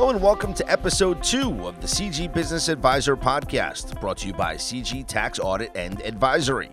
Hello 0.00 0.12
and 0.12 0.22
welcome 0.22 0.54
to 0.54 0.66
episode 0.66 1.22
two 1.22 1.68
of 1.68 1.78
the 1.82 1.86
CG 1.86 2.32
Business 2.32 2.70
Advisor 2.70 3.18
podcast, 3.18 4.00
brought 4.00 4.16
to 4.16 4.28
you 4.28 4.32
by 4.32 4.54
CG 4.54 5.06
Tax 5.06 5.38
Audit 5.38 5.70
and 5.74 6.00
Advisory. 6.00 6.70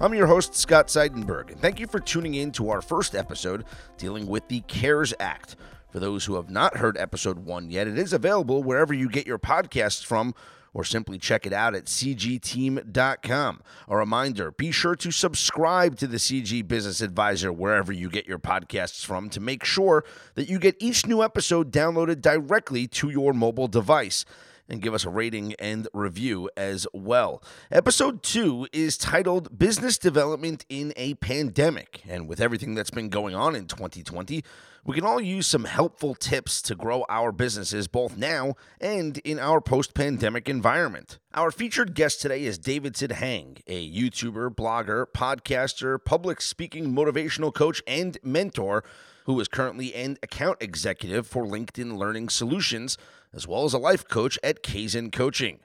I'm 0.00 0.14
your 0.14 0.26
host, 0.26 0.54
Scott 0.54 0.86
Seidenberg, 0.86 1.50
and 1.50 1.60
thank 1.60 1.78
you 1.78 1.86
for 1.86 2.00
tuning 2.00 2.36
in 2.36 2.52
to 2.52 2.70
our 2.70 2.80
first 2.80 3.14
episode 3.14 3.66
dealing 3.98 4.26
with 4.26 4.48
the 4.48 4.60
CARES 4.60 5.12
Act. 5.20 5.56
For 5.90 6.00
those 6.00 6.24
who 6.24 6.36
have 6.36 6.48
not 6.48 6.78
heard 6.78 6.96
episode 6.96 7.40
one 7.40 7.70
yet, 7.70 7.86
it 7.86 7.98
is 7.98 8.14
available 8.14 8.62
wherever 8.62 8.94
you 8.94 9.10
get 9.10 9.26
your 9.26 9.38
podcasts 9.38 10.02
from 10.02 10.34
or 10.72 10.84
simply 10.84 11.18
check 11.18 11.46
it 11.46 11.52
out 11.52 11.74
at 11.74 11.86
cgteam.com. 11.86 13.62
A 13.88 13.96
reminder 13.96 14.50
be 14.52 14.70
sure 14.70 14.96
to 14.96 15.10
subscribe 15.10 15.96
to 15.98 16.06
the 16.06 16.16
CG 16.16 16.66
Business 16.66 17.00
Advisor 17.00 17.52
wherever 17.52 17.92
you 17.92 18.08
get 18.08 18.26
your 18.26 18.38
podcasts 18.38 19.04
from 19.04 19.28
to 19.30 19.40
make 19.40 19.64
sure 19.64 20.04
that 20.34 20.48
you 20.48 20.58
get 20.58 20.76
each 20.78 21.06
new 21.06 21.22
episode 21.22 21.72
downloaded 21.72 22.20
directly 22.20 22.86
to 22.86 23.10
your 23.10 23.32
mobile 23.32 23.68
device 23.68 24.24
and 24.70 24.80
give 24.80 24.94
us 24.94 25.04
a 25.04 25.10
rating 25.10 25.54
and 25.58 25.88
review 25.92 26.48
as 26.56 26.86
well. 26.94 27.42
Episode 27.70 28.22
two 28.22 28.68
is 28.72 28.96
titled 28.96 29.58
Business 29.58 29.98
Development 29.98 30.64
in 30.68 30.92
a 30.96 31.14
Pandemic. 31.14 32.02
And 32.08 32.28
with 32.28 32.40
everything 32.40 32.74
that's 32.74 32.90
been 32.90 33.08
going 33.08 33.34
on 33.34 33.56
in 33.56 33.66
2020, 33.66 34.44
we 34.84 34.94
can 34.94 35.04
all 35.04 35.20
use 35.20 35.46
some 35.46 35.64
helpful 35.64 36.14
tips 36.14 36.62
to 36.62 36.74
grow 36.74 37.04
our 37.08 37.32
businesses 37.32 37.86
both 37.86 38.16
now 38.16 38.54
and 38.80 39.18
in 39.18 39.38
our 39.38 39.60
post 39.60 39.94
pandemic 39.94 40.48
environment. 40.48 41.18
Our 41.34 41.50
featured 41.50 41.94
guest 41.94 42.22
today 42.22 42.44
is 42.44 42.58
Davidson 42.58 43.10
Hang, 43.10 43.58
a 43.66 43.90
YouTuber, 43.90 44.54
blogger, 44.54 45.06
podcaster, 45.06 46.02
public 46.02 46.40
speaking 46.40 46.94
motivational 46.94 47.52
coach, 47.52 47.82
and 47.86 48.16
mentor 48.22 48.82
who 49.24 49.38
is 49.38 49.48
currently 49.48 49.94
an 49.94 50.16
account 50.22 50.58
executive 50.60 51.26
for 51.26 51.44
LinkedIn 51.44 51.96
Learning 51.96 52.28
Solutions, 52.28 52.96
as 53.32 53.46
well 53.46 53.64
as 53.64 53.74
a 53.74 53.78
life 53.78 54.08
coach 54.08 54.38
at 54.42 54.62
Kaizen 54.62 55.12
Coaching. 55.12 55.60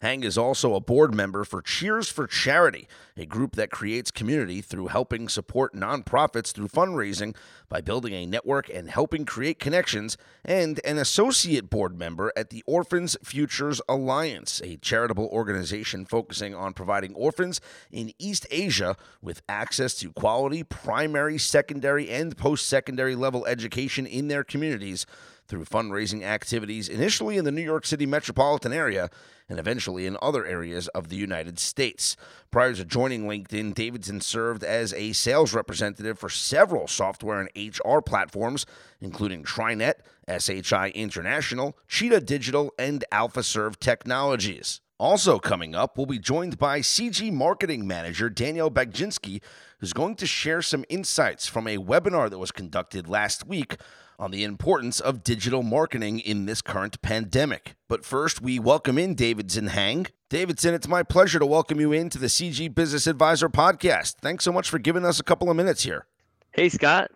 Hang 0.00 0.24
is 0.24 0.38
also 0.38 0.74
a 0.74 0.80
board 0.80 1.14
member 1.14 1.44
for 1.44 1.60
Cheers 1.60 2.08
for 2.08 2.26
Charity, 2.26 2.88
a 3.18 3.26
group 3.26 3.56
that 3.56 3.70
creates 3.70 4.10
community 4.10 4.62
through 4.62 4.86
helping 4.86 5.28
support 5.28 5.74
nonprofits 5.74 6.52
through 6.52 6.68
fundraising 6.68 7.36
by 7.68 7.82
building 7.82 8.14
a 8.14 8.24
network 8.24 8.70
and 8.70 8.88
helping 8.88 9.26
create 9.26 9.58
connections, 9.58 10.16
and 10.42 10.80
an 10.86 10.96
associate 10.96 11.68
board 11.68 11.98
member 11.98 12.32
at 12.34 12.48
the 12.48 12.64
Orphans 12.66 13.14
Futures 13.22 13.82
Alliance, 13.90 14.62
a 14.64 14.78
charitable 14.78 15.26
organization 15.26 16.06
focusing 16.06 16.54
on 16.54 16.72
providing 16.72 17.14
orphans 17.14 17.60
in 17.90 18.14
East 18.18 18.46
Asia 18.50 18.96
with 19.20 19.42
access 19.50 19.92
to 19.96 20.12
quality 20.12 20.62
primary, 20.62 21.36
secondary, 21.36 22.08
and 22.08 22.38
post 22.38 22.66
secondary 22.66 23.14
level 23.14 23.44
education 23.44 24.06
in 24.06 24.28
their 24.28 24.44
communities 24.44 25.04
through 25.46 25.64
fundraising 25.64 26.22
activities 26.22 26.88
initially 26.88 27.36
in 27.36 27.44
the 27.44 27.50
New 27.50 27.60
York 27.60 27.84
City 27.84 28.06
metropolitan 28.06 28.72
area 28.72 29.10
and 29.50 29.58
eventually 29.58 30.06
in 30.06 30.16
other 30.22 30.46
areas 30.46 30.88
of 30.88 31.08
the 31.08 31.16
United 31.16 31.58
States. 31.58 32.16
Prior 32.50 32.72
to 32.72 32.84
joining 32.84 33.24
LinkedIn, 33.24 33.74
Davidson 33.74 34.20
served 34.20 34.64
as 34.64 34.94
a 34.94 35.12
sales 35.12 35.52
representative 35.52 36.18
for 36.18 36.30
several 36.30 36.86
software 36.86 37.40
and 37.40 37.50
HR 37.56 37.98
platforms, 38.00 38.64
including 39.00 39.42
Trinet, 39.42 40.02
SHI 40.28 40.92
International, 40.94 41.76
Cheetah 41.88 42.20
Digital, 42.20 42.72
and 42.78 43.04
AlphaServe 43.12 43.78
Technologies. 43.78 44.80
Also 45.00 45.38
coming 45.38 45.74
up, 45.74 45.96
we'll 45.96 46.06
be 46.06 46.18
joined 46.18 46.58
by 46.58 46.80
CG 46.80 47.32
Marketing 47.32 47.86
Manager 47.86 48.28
Danielle 48.28 48.70
Baginski, 48.70 49.40
who's 49.78 49.94
going 49.94 50.14
to 50.14 50.26
share 50.26 50.62
some 50.62 50.84
insights 50.88 51.46
from 51.48 51.66
a 51.66 51.78
webinar 51.78 52.28
that 52.28 52.38
was 52.38 52.52
conducted 52.52 53.08
last 53.08 53.46
week 53.46 53.76
on 54.20 54.30
the 54.30 54.44
importance 54.44 55.00
of 55.00 55.24
digital 55.24 55.62
marketing 55.62 56.20
in 56.20 56.44
this 56.44 56.60
current 56.60 57.00
pandemic. 57.00 57.74
But 57.88 58.04
first, 58.04 58.42
we 58.42 58.58
welcome 58.58 58.98
in 58.98 59.14
Davidson 59.14 59.68
Hang. 59.68 60.08
Davidson, 60.28 60.74
it's 60.74 60.86
my 60.86 61.02
pleasure 61.02 61.38
to 61.38 61.46
welcome 61.46 61.80
you 61.80 61.92
into 61.92 62.18
the 62.18 62.26
CG 62.26 62.72
Business 62.74 63.06
Advisor 63.06 63.48
podcast. 63.48 64.16
Thanks 64.20 64.44
so 64.44 64.52
much 64.52 64.68
for 64.68 64.78
giving 64.78 65.06
us 65.06 65.18
a 65.18 65.24
couple 65.24 65.50
of 65.50 65.56
minutes 65.56 65.84
here. 65.84 66.06
Hey, 66.52 66.68
Scott. 66.68 67.10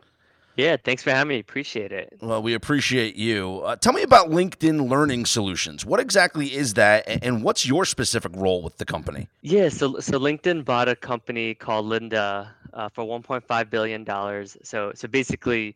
Yeah, 0.57 0.77
thanks 0.83 1.03
for 1.03 1.11
having 1.11 1.29
me. 1.29 1.41
Appreciate 1.41 1.93
it. 1.93 2.17
Well, 2.23 2.41
we 2.41 2.55
appreciate 2.55 3.17
you. 3.17 3.61
Uh, 3.65 3.77
tell 3.77 3.93
me 3.93 4.03
about 4.03 4.31
LinkedIn 4.31 4.89
Learning 4.89 5.27
Solutions. 5.27 5.85
What 5.85 6.01
exactly 6.01 6.55
is 6.55 6.75
that, 6.75 7.05
and 7.25 7.43
what's 7.43 7.67
your 7.67 7.85
specific 7.85 8.33
role 8.35 8.63
with 8.63 8.79
the 8.79 8.85
company? 8.85 9.29
Yeah, 9.43 9.69
so 9.69 9.99
so 9.99 10.19
LinkedIn 10.19 10.65
bought 10.65 10.89
a 10.89 10.95
company 10.95 11.55
called 11.55 11.87
Lynda 11.87 12.49
uh, 12.73 12.89
for 12.89 13.05
1.5 13.05 13.71
billion 13.71 14.05
dollars. 14.05 14.57
So 14.63 14.93
so 14.95 15.09
basically, 15.09 15.75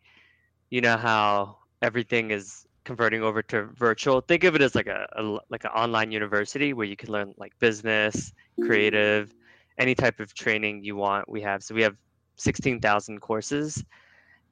you 0.70 0.80
know 0.80 0.96
how 0.96 1.58
everything 1.82 2.30
is 2.30 2.66
converting 2.84 3.22
over 3.22 3.42
to 3.42 3.64
virtual? 3.64 4.20
Think 4.20 4.44
of 4.44 4.54
it 4.54 4.62
as 4.62 4.74
like 4.74 4.86
a, 4.86 5.06
a 5.16 5.22
like 5.48 5.64
an 5.64 5.70
online 5.70 6.10
university 6.10 6.72
where 6.72 6.86
you 6.86 6.96
can 6.96 7.10
learn 7.10 7.34
like 7.36 7.58
business 7.58 8.32
creative 8.60 9.34
any 9.78 9.94
type 9.94 10.20
of 10.20 10.34
training 10.34 10.82
you 10.82 10.96
want 10.96 11.28
we 11.28 11.40
have. 11.42 11.62
So 11.62 11.74
we 11.74 11.82
have 11.82 11.96
16000 12.36 13.20
courses 13.20 13.84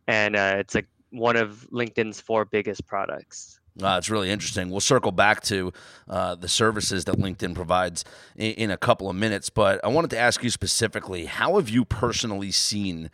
and 0.07 0.37
uh, 0.37 0.57
it's 0.59 0.75
like 0.75 0.87
one 1.11 1.37
of 1.37 1.67
linkedin's 1.73 2.21
four 2.21 2.45
biggest 2.45 2.87
products. 2.87 3.61
Uh, 3.83 3.97
it's 3.99 4.09
really 4.09 4.31
interesting. 4.31 4.71
We'll 4.71 4.81
circle 4.81 5.13
back 5.13 5.43
to 5.45 5.73
uh, 6.09 6.35
the 6.35 6.49
services 6.49 7.05
that 7.05 7.17
LinkedIn 7.17 7.55
provides 7.55 8.05
in, 8.35 8.53
in, 8.53 8.71
a 8.71 8.79
couple 8.79 9.11
of 9.11 9.17
minutes, 9.17 9.51
but 9.51 9.85
I 9.85 9.89
wanted 9.89 10.11
to 10.11 10.19
ask 10.19 10.43
you 10.43 10.49
specifically 10.49 11.27
how 11.27 11.57
have 11.57 11.69
you 11.69 11.85
personally 11.85 12.53
seen 12.53 13.11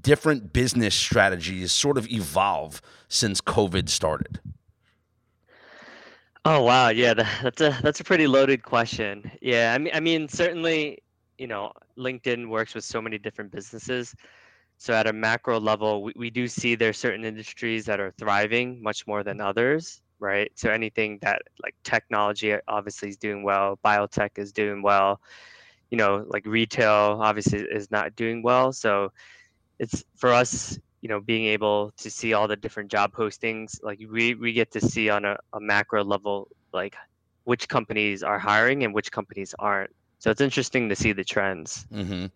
different 0.00 0.52
business 0.52 0.94
strategies 0.94 1.72
sort 1.72 1.98
of 1.98 2.10
evolve 2.10 2.80
since 3.08 3.40
COVID 3.40 3.88
started? 3.88 4.40
Oh 6.46 6.62
wow, 6.62 6.88
yeah, 6.88 7.14
that's 7.14 7.60
a 7.62 7.78
that's 7.82 8.00
a 8.00 8.04
pretty 8.04 8.26
loaded 8.26 8.62
question. 8.62 9.30
Yeah, 9.40 9.72
I 9.74 9.78
mean, 9.78 9.94
I 9.94 10.00
mean, 10.00 10.28
certainly, 10.28 11.02
you 11.38 11.46
know, 11.46 11.72
LinkedIn 11.96 12.48
works 12.48 12.74
with 12.74 12.84
so 12.84 13.00
many 13.00 13.18
different 13.18 13.50
businesses. 13.50 14.14
So 14.76 14.92
at 14.92 15.06
a 15.06 15.12
macro 15.12 15.58
level, 15.58 16.02
we, 16.02 16.12
we 16.16 16.30
do 16.30 16.46
see 16.48 16.74
there's 16.74 16.98
certain 16.98 17.24
industries 17.24 17.86
that 17.86 18.00
are 18.00 18.12
thriving 18.18 18.82
much 18.82 19.06
more 19.06 19.22
than 19.22 19.40
others, 19.40 20.02
right? 20.18 20.50
So 20.54 20.70
anything 20.70 21.18
that 21.22 21.42
like 21.62 21.74
technology 21.84 22.52
uh, 22.52 22.58
obviously 22.68 23.08
is 23.08 23.16
doing 23.16 23.42
well, 23.42 23.78
biotech 23.84 24.30
is 24.36 24.52
doing 24.52 24.82
well, 24.82 25.20
you 25.90 25.96
know, 25.96 26.24
like 26.28 26.44
retail 26.44 27.18
obviously 27.22 27.60
is 27.60 27.90
not 27.90 28.16
doing 28.16 28.42
well. 28.42 28.72
So 28.72 29.12
it's 29.78 30.04
for 30.16 30.32
us 30.32 30.78
you 31.00 31.08
know 31.08 31.20
being 31.20 31.44
able 31.46 31.92
to 31.98 32.10
see 32.10 32.32
all 32.32 32.48
the 32.48 32.56
different 32.56 32.90
job 32.90 33.12
postings 33.12 33.82
like 33.82 34.00
we 34.10 34.34
we 34.34 34.52
get 34.52 34.70
to 34.72 34.80
see 34.80 35.10
on 35.10 35.24
a, 35.24 35.36
a 35.52 35.60
macro 35.60 36.02
level 36.02 36.48
like 36.72 36.96
which 37.44 37.68
companies 37.68 38.22
are 38.22 38.38
hiring 38.38 38.84
and 38.84 38.92
which 38.92 39.12
companies 39.12 39.54
aren't. 39.58 39.94
So 40.18 40.30
it's 40.30 40.40
interesting 40.40 40.88
to 40.88 40.96
see 40.96 41.12
the 41.12 41.24
trends. 41.24 41.86
Mm-hmm. 41.92 42.26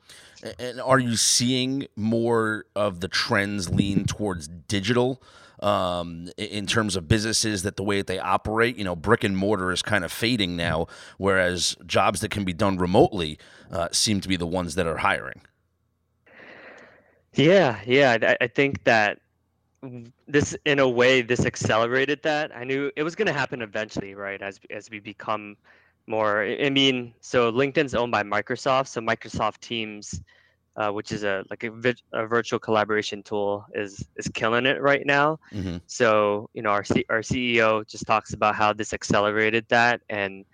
and 0.59 0.81
are 0.81 0.99
you 0.99 1.17
seeing 1.17 1.87
more 1.97 2.67
of 2.77 3.01
the 3.01 3.09
trends 3.09 3.71
lean 3.71 4.05
towards 4.05 4.47
digital 4.47 5.23
um, 5.61 6.29
in 6.37 6.67
terms 6.67 6.97
of 6.97 7.09
businesses 7.09 7.63
that 7.63 7.77
the 7.77 7.83
way 7.83 7.97
that 7.97 8.07
they 8.07 8.19
operate? 8.19 8.77
You 8.77 8.85
know 8.85 8.95
brick 8.95 9.25
and 9.25 9.37
mortar 9.37 9.73
is 9.73 9.83
kind 9.83 10.05
of 10.05 10.13
fading 10.13 10.57
now 10.57 10.87
whereas 11.17 11.77
jobs 11.87 12.21
that 12.21 12.31
can 12.31 12.45
be 12.45 12.53
done 12.53 12.77
remotely 12.77 13.39
uh, 13.71 13.89
seem 13.93 14.21
to 14.21 14.29
be 14.29 14.37
the 14.37 14.47
ones 14.47 14.75
that 14.75 14.87
are 14.87 14.99
hiring 14.99 15.41
yeah, 17.39 17.81
yeah. 17.87 18.19
I, 18.21 18.37
I 18.45 18.47
think 18.49 18.83
that 18.85 19.21
this, 20.27 20.57
in 20.65 20.81
a 20.81 20.89
way, 20.89 21.23
this 21.23 21.47
accelerated 21.47 22.21
that. 22.25 22.55
I 22.55 22.65
knew 22.65 22.91
it 22.97 23.03
was 23.05 23.15
going 23.15 23.27
to 23.27 23.33
happen 23.33 23.63
eventually, 23.63 24.15
right? 24.15 24.43
As 24.43 24.59
as 24.71 24.91
we 24.91 24.99
become 24.99 25.57
more. 26.07 26.43
I 26.43 26.71
mean, 26.71 27.15
so 27.21 27.53
LinkedIn's 27.53 27.95
owned 27.95 28.11
by 28.11 28.23
Microsoft, 28.23 28.89
so 28.89 29.01
Microsoft 29.01 29.61
Teams, 29.61 30.21
uh, 30.77 30.91
which 30.91 31.13
is 31.13 31.23
a 31.23 31.45
like 31.49 31.63
a, 31.65 31.71
a, 32.13 32.27
virtual 32.27 32.59
collaboration 32.59 33.23
tool, 33.23 33.65
is 33.73 34.05
is 34.17 34.29
killing 34.35 34.67
it 34.67 34.83
right 34.83 35.07
now. 35.07 35.39
Mm-hmm. 35.53 35.77
So 35.87 36.51
you 36.55 36.63
know, 36.63 36.71
our 36.71 36.85
C- 36.85 37.07
our 37.09 37.21
CEO 37.21 37.87
just 37.87 38.07
talks 38.07 38.33
about 38.33 38.57
how 38.57 38.73
this 38.73 38.93
accelerated 38.93 39.65
that 39.69 40.01
and 40.09 40.45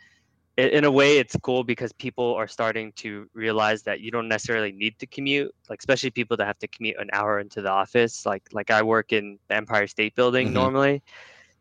in 0.56 0.84
a 0.84 0.90
way 0.90 1.18
it's 1.18 1.36
cool 1.42 1.64
because 1.64 1.92
people 1.92 2.34
are 2.34 2.46
starting 2.46 2.92
to 2.92 3.28
realize 3.34 3.82
that 3.82 4.00
you 4.00 4.10
don't 4.10 4.28
necessarily 4.28 4.70
need 4.70 4.96
to 4.98 5.06
commute 5.06 5.52
like 5.68 5.80
especially 5.80 6.10
people 6.10 6.36
that 6.36 6.46
have 6.46 6.58
to 6.58 6.68
commute 6.68 6.96
an 6.98 7.10
hour 7.12 7.40
into 7.40 7.60
the 7.60 7.70
office 7.70 8.24
like 8.24 8.42
like 8.52 8.70
i 8.70 8.80
work 8.82 9.12
in 9.12 9.38
the 9.48 9.54
empire 9.54 9.86
state 9.86 10.14
building 10.14 10.46
mm-hmm. 10.46 10.54
normally. 10.54 11.02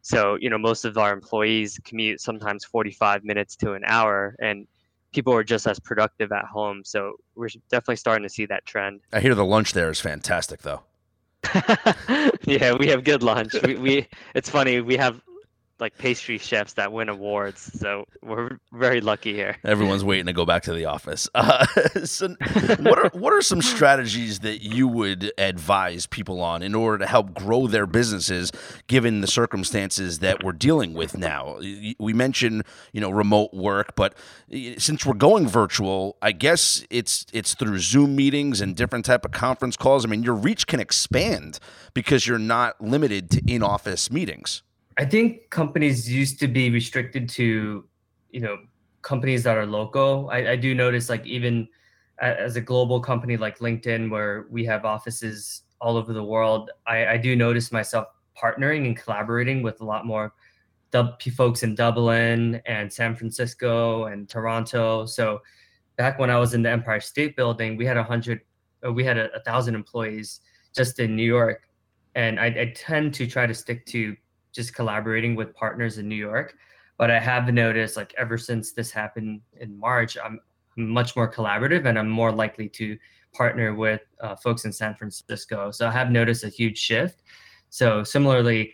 So 0.01 0.37
you 0.39 0.49
know 0.49 0.57
most 0.57 0.85
of 0.85 0.97
our 0.97 1.13
employees 1.13 1.79
commute 1.83 2.21
sometimes 2.21 2.65
45 2.65 3.23
minutes 3.23 3.55
to 3.57 3.73
an 3.73 3.83
hour 3.85 4.35
and 4.39 4.67
people 5.13 5.33
are 5.33 5.43
just 5.43 5.67
as 5.67 5.79
productive 5.79 6.31
at 6.31 6.45
home. 6.45 6.83
So 6.83 7.15
we're 7.35 7.49
definitely 7.69 7.97
starting 7.97 8.23
to 8.23 8.29
see 8.29 8.45
that 8.47 8.65
trend. 8.65 9.01
I 9.13 9.19
hear 9.19 9.35
the 9.35 9.45
lunch 9.45 9.73
there 9.73 9.89
is 9.89 9.99
fantastic 9.99 10.61
though. 10.61 10.81
Yeah 12.45 12.73
we 12.73 12.87
have 12.87 13.03
good 13.03 13.23
lunch. 13.23 13.53
We, 13.63 13.75
we 13.75 14.07
it's 14.35 14.49
funny 14.49 14.81
we 14.81 14.97
have 14.97 15.21
like 15.79 15.97
pastry 15.97 16.37
chefs 16.37 16.73
that 16.73 16.91
win 16.91 17.09
awards. 17.09 17.71
So 17.79 18.05
we're 18.21 18.57
very 18.71 19.01
lucky 19.01 19.33
here. 19.33 19.57
Everyone's 19.63 20.03
waiting 20.03 20.27
to 20.27 20.33
go 20.33 20.45
back 20.45 20.63
to 20.63 20.73
the 20.73 20.85
office. 20.85 21.29
Uh, 21.43 21.65
so 22.05 22.29
what 22.79 22.97
are 22.97 23.09
what 23.13 23.33
are 23.33 23.41
some 23.41 23.61
strategies 23.61 24.39
that 24.39 24.61
you 24.61 24.87
would 24.87 25.31
advise 25.37 26.05
people 26.05 26.39
on 26.41 26.63
in 26.63 26.73
order 26.73 26.99
to 26.99 27.05
help 27.05 27.33
grow 27.33 27.67
their 27.67 27.85
businesses, 27.85 28.49
given 28.87 29.19
the 29.19 29.27
circumstances 29.27 30.19
that 30.19 30.41
we're 30.41 30.53
dealing 30.53 30.93
with 30.93 31.17
now? 31.17 31.59
We 31.99 32.13
mentioned 32.13 32.63
you 32.93 33.01
know 33.01 33.09
remote 33.09 33.53
work, 33.53 33.95
but 33.95 34.15
since 34.77 35.05
we're 35.05 35.15
going 35.15 35.47
virtual, 35.47 36.17
I 36.21 36.31
guess 36.31 36.85
it's 36.89 37.25
it's 37.33 37.55
through 37.55 37.79
Zoom 37.79 38.15
meetings 38.15 38.61
and 38.61 38.73
different 38.73 39.03
type 39.03 39.25
of 39.25 39.31
conference 39.31 39.75
calls. 39.75 40.05
I 40.05 40.07
mean, 40.07 40.23
your 40.23 40.35
reach 40.35 40.65
can 40.65 40.79
expand 40.79 41.59
because 41.93 42.25
you're 42.25 42.39
not 42.39 42.79
limited 42.79 43.29
to 43.31 43.41
in 43.47 43.63
office 43.63 44.09
meetings. 44.09 44.63
I 44.97 45.05
think 45.05 45.49
companies 45.49 46.11
used 46.11 46.39
to 46.39 46.47
be 46.47 46.69
restricted 46.69 47.29
to, 47.29 47.85
you 48.29 48.39
know, 48.39 48.57
companies 49.01 49.43
that 49.43 49.57
are 49.57 49.65
local. 49.65 50.29
I, 50.31 50.49
I 50.49 50.55
do 50.55 50.75
notice 50.75 51.09
like 51.09 51.25
even 51.25 51.67
as 52.21 52.55
a 52.55 52.61
global 52.61 52.99
company 52.99 53.37
like 53.37 53.59
LinkedIn, 53.59 54.09
where 54.09 54.45
we 54.49 54.63
have 54.65 54.85
offices 54.85 55.63
all 55.81 55.97
over 55.97 56.13
the 56.13 56.23
world, 56.23 56.71
I, 56.87 57.07
I 57.07 57.17
do 57.17 57.35
notice 57.35 57.71
myself 57.71 58.07
partnering 58.41 58.85
and 58.85 58.97
collaborating 58.97 59.61
with 59.61 59.81
a 59.81 59.85
lot 59.85 60.05
more 60.05 60.33
folks 61.35 61.63
in 61.63 61.73
Dublin 61.73 62.61
and 62.65 62.91
San 62.91 63.15
Francisco 63.15 64.05
and 64.05 64.29
Toronto. 64.29 65.05
So 65.07 65.41
back 65.97 66.19
when 66.19 66.29
I 66.29 66.37
was 66.37 66.53
in 66.53 66.61
the 66.61 66.69
Empire 66.69 66.99
State 66.99 67.35
Building, 67.35 67.77
we 67.77 67.85
had 67.85 67.97
a 67.97 68.03
hundred, 68.03 68.41
uh, 68.85 68.93
we 68.93 69.03
had 69.03 69.17
a, 69.17 69.33
a, 69.33 69.39
thousand 69.39 69.73
employees 69.73 70.41
just 70.75 70.99
in 70.99 71.15
New 71.15 71.25
York, 71.25 71.67
and 72.13 72.39
I, 72.39 72.45
I 72.45 72.73
tend 72.75 73.15
to 73.15 73.25
try 73.25 73.47
to 73.47 73.53
stick 73.55 73.87
to 73.87 74.15
just 74.53 74.73
collaborating 74.73 75.35
with 75.35 75.53
partners 75.53 75.97
in 75.97 76.07
New 76.07 76.15
York. 76.15 76.55
But 76.97 77.11
I 77.11 77.19
have 77.19 77.51
noticed, 77.51 77.97
like 77.97 78.13
ever 78.17 78.37
since 78.37 78.71
this 78.71 78.91
happened 78.91 79.41
in 79.59 79.77
March, 79.77 80.17
I'm 80.23 80.39
much 80.77 81.15
more 81.15 81.31
collaborative 81.31 81.85
and 81.85 81.97
I'm 81.97 82.09
more 82.09 82.31
likely 82.31 82.69
to 82.69 82.97
partner 83.33 83.73
with 83.73 84.01
uh, 84.21 84.35
folks 84.35 84.65
in 84.65 84.71
San 84.71 84.95
Francisco. 84.95 85.71
So 85.71 85.87
I 85.87 85.91
have 85.91 86.11
noticed 86.11 86.43
a 86.43 86.49
huge 86.49 86.77
shift. 86.77 87.23
So 87.69 88.03
similarly, 88.03 88.73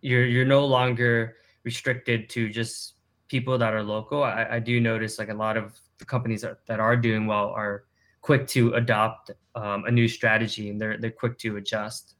you're 0.00 0.26
you're 0.26 0.44
no 0.44 0.66
longer 0.66 1.36
restricted 1.64 2.28
to 2.30 2.48
just 2.48 2.94
people 3.28 3.58
that 3.58 3.72
are 3.72 3.82
local. 3.82 4.22
I, 4.22 4.46
I 4.52 4.58
do 4.58 4.80
notice 4.80 5.18
like 5.18 5.28
a 5.28 5.34
lot 5.34 5.56
of 5.56 5.78
the 5.98 6.04
companies 6.04 6.42
that, 6.42 6.58
that 6.66 6.80
are 6.80 6.96
doing 6.96 7.26
well 7.26 7.48
are 7.50 7.84
quick 8.20 8.46
to 8.48 8.74
adopt 8.74 9.30
um, 9.54 9.84
a 9.84 9.90
new 9.90 10.08
strategy 10.08 10.70
and 10.70 10.80
they're 10.80 10.98
they're 10.98 11.10
quick 11.10 11.38
to 11.38 11.56
adjust. 11.56 12.14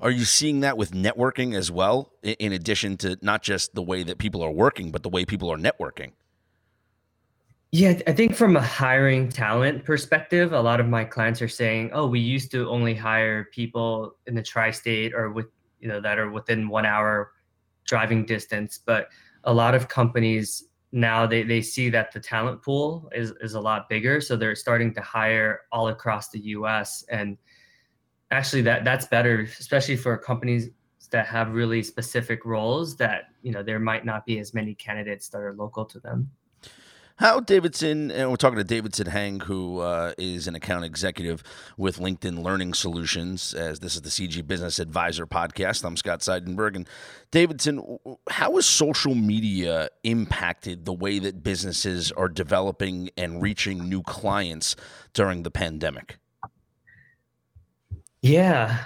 Are 0.00 0.10
you 0.10 0.24
seeing 0.24 0.60
that 0.60 0.78
with 0.78 0.92
networking 0.92 1.54
as 1.54 1.70
well, 1.70 2.12
in 2.22 2.52
addition 2.52 2.96
to 2.98 3.18
not 3.20 3.42
just 3.42 3.74
the 3.74 3.82
way 3.82 4.02
that 4.02 4.18
people 4.18 4.42
are 4.42 4.50
working, 4.50 4.90
but 4.90 5.02
the 5.02 5.10
way 5.10 5.24
people 5.24 5.52
are 5.52 5.58
networking? 5.58 6.12
Yeah, 7.72 8.00
I 8.06 8.12
think 8.12 8.34
from 8.34 8.56
a 8.56 8.62
hiring 8.62 9.28
talent 9.28 9.84
perspective, 9.84 10.52
a 10.52 10.60
lot 10.60 10.80
of 10.80 10.88
my 10.88 11.04
clients 11.04 11.40
are 11.40 11.48
saying, 11.48 11.90
"Oh, 11.92 12.06
we 12.06 12.18
used 12.18 12.50
to 12.52 12.68
only 12.68 12.94
hire 12.94 13.44
people 13.44 14.16
in 14.26 14.34
the 14.34 14.42
tri-state 14.42 15.14
or 15.14 15.30
with 15.30 15.46
you 15.78 15.88
know 15.88 16.00
that 16.00 16.18
are 16.18 16.30
within 16.30 16.68
one 16.68 16.84
hour 16.84 17.32
driving 17.84 18.24
distance," 18.24 18.80
but 18.84 19.08
a 19.44 19.52
lot 19.54 19.74
of 19.74 19.86
companies 19.88 20.64
now 20.92 21.26
they, 21.26 21.42
they 21.44 21.62
see 21.62 21.88
that 21.90 22.12
the 22.12 22.18
talent 22.18 22.62
pool 22.62 23.08
is, 23.14 23.32
is 23.40 23.54
a 23.54 23.60
lot 23.60 23.88
bigger 23.88 24.20
so 24.20 24.36
they're 24.36 24.56
starting 24.56 24.92
to 24.92 25.00
hire 25.00 25.60
all 25.70 25.88
across 25.88 26.30
the 26.30 26.40
us 26.40 27.04
and 27.10 27.38
actually 28.30 28.62
that 28.62 28.84
that's 28.84 29.06
better, 29.06 29.40
especially 29.58 29.96
for 29.96 30.16
companies 30.16 30.70
that 31.10 31.26
have 31.26 31.52
really 31.54 31.82
specific 31.82 32.44
roles 32.44 32.96
that 32.96 33.28
you 33.42 33.52
know 33.52 33.62
there 33.62 33.78
might 33.78 34.04
not 34.04 34.24
be 34.26 34.38
as 34.38 34.54
many 34.54 34.74
candidates 34.74 35.28
that 35.28 35.40
are 35.40 35.54
local 35.54 35.84
to 35.84 35.98
them. 36.00 36.30
How 37.16 37.38
Davidson, 37.38 38.10
and 38.10 38.30
we're 38.30 38.36
talking 38.36 38.56
to 38.56 38.64
Davidson 38.64 39.06
Hang, 39.06 39.40
who 39.40 39.80
uh, 39.80 40.14
is 40.16 40.48
an 40.48 40.54
account 40.54 40.86
executive 40.86 41.42
with 41.76 41.98
LinkedIn 41.98 42.42
Learning 42.42 42.72
Solutions, 42.72 43.52
as 43.52 43.80
this 43.80 43.94
is 43.94 44.00
the 44.00 44.08
CG 44.08 44.46
Business 44.46 44.78
Advisor 44.78 45.26
podcast. 45.26 45.84
I'm 45.84 45.98
Scott 45.98 46.20
Seidenberg. 46.20 46.76
And 46.76 46.88
Davidson, 47.30 47.98
how 48.30 48.54
has 48.54 48.64
social 48.64 49.14
media 49.14 49.90
impacted 50.02 50.86
the 50.86 50.94
way 50.94 51.18
that 51.18 51.42
businesses 51.42 52.10
are 52.10 52.26
developing 52.26 53.10
and 53.18 53.42
reaching 53.42 53.86
new 53.86 54.02
clients 54.02 54.74
during 55.12 55.42
the 55.42 55.50
pandemic? 55.50 56.19
Yeah, 58.22 58.84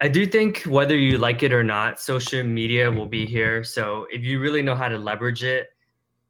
I 0.00 0.08
do 0.08 0.26
think 0.26 0.62
whether 0.62 0.96
you 0.96 1.18
like 1.18 1.42
it 1.42 1.52
or 1.52 1.64
not, 1.64 2.00
social 2.00 2.42
media 2.42 2.90
will 2.90 3.06
be 3.06 3.26
here. 3.26 3.64
So 3.64 4.06
if 4.10 4.22
you 4.22 4.40
really 4.40 4.62
know 4.62 4.74
how 4.74 4.88
to 4.88 4.98
leverage 4.98 5.44
it, 5.44 5.68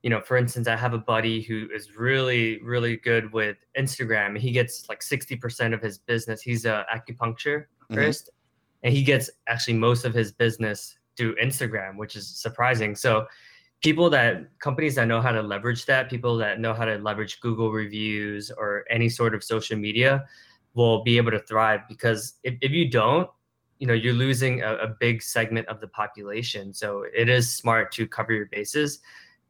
you 0.03 0.11
know, 0.11 0.21
for 0.21 0.37
instance, 0.37 0.69
I 0.69 0.77
have 0.77 0.95
a 0.95 0.99
buddy 0.99 1.43
who 1.43 1.69
is 1.75 1.97
really, 1.97 2.63
really 2.63 2.97
good 2.97 3.33
with 3.33 3.57
Instagram. 3.77 4.39
He 4.39 4.53
gets 4.53 4.89
like 4.89 5.01
60% 5.01 5.75
of 5.75 5.83
his 5.83 5.99
business. 5.99 6.41
He's 6.41 6.65
a 6.65 6.87
acupuncturist 6.95 7.67
mm-hmm. 7.91 8.21
and 8.85 8.95
he 8.95 9.03
gets 9.03 9.29
actually 9.49 9.75
most 9.75 10.05
of 10.05 10.15
his 10.15 10.33
business 10.33 10.97
through 11.17 11.35
Instagram, 11.37 11.97
which 11.97 12.15
is 12.15 12.29
surprising. 12.29 12.95
So 12.95 13.27
people 13.83 14.09
that 14.11 14.47
companies 14.61 14.95
that 14.95 15.09
know 15.09 15.21
how 15.21 15.33
to 15.33 15.43
leverage 15.43 15.85
that, 15.87 16.09
people 16.09 16.37
that 16.39 16.61
know 16.61 16.73
how 16.73 16.85
to 16.85 16.97
leverage 16.99 17.41
Google 17.41 17.73
reviews 17.73 18.51
or 18.51 18.85
any 18.89 19.09
sort 19.09 19.35
of 19.35 19.43
social 19.43 19.77
media, 19.77 20.25
will 20.79 21.03
be 21.03 21.17
able 21.17 21.33
to 21.33 21.41
thrive 21.41 21.81
because 21.89 22.35
if, 22.45 22.55
if 22.61 22.71
you 22.71 22.89
don't 22.91 23.29
you 23.79 23.87
know 23.87 23.95
you're 23.95 24.15
losing 24.15 24.63
a, 24.63 24.75
a, 24.77 24.89
big 24.89 25.23
segment 25.23 25.67
of 25.69 25.81
the 25.81 25.87
population. 25.89 26.75
So 26.75 27.05
it 27.15 27.29
is 27.29 27.55
smart 27.55 27.93
to 27.93 28.07
cover 28.07 28.33
your 28.33 28.47
bases 28.47 29.01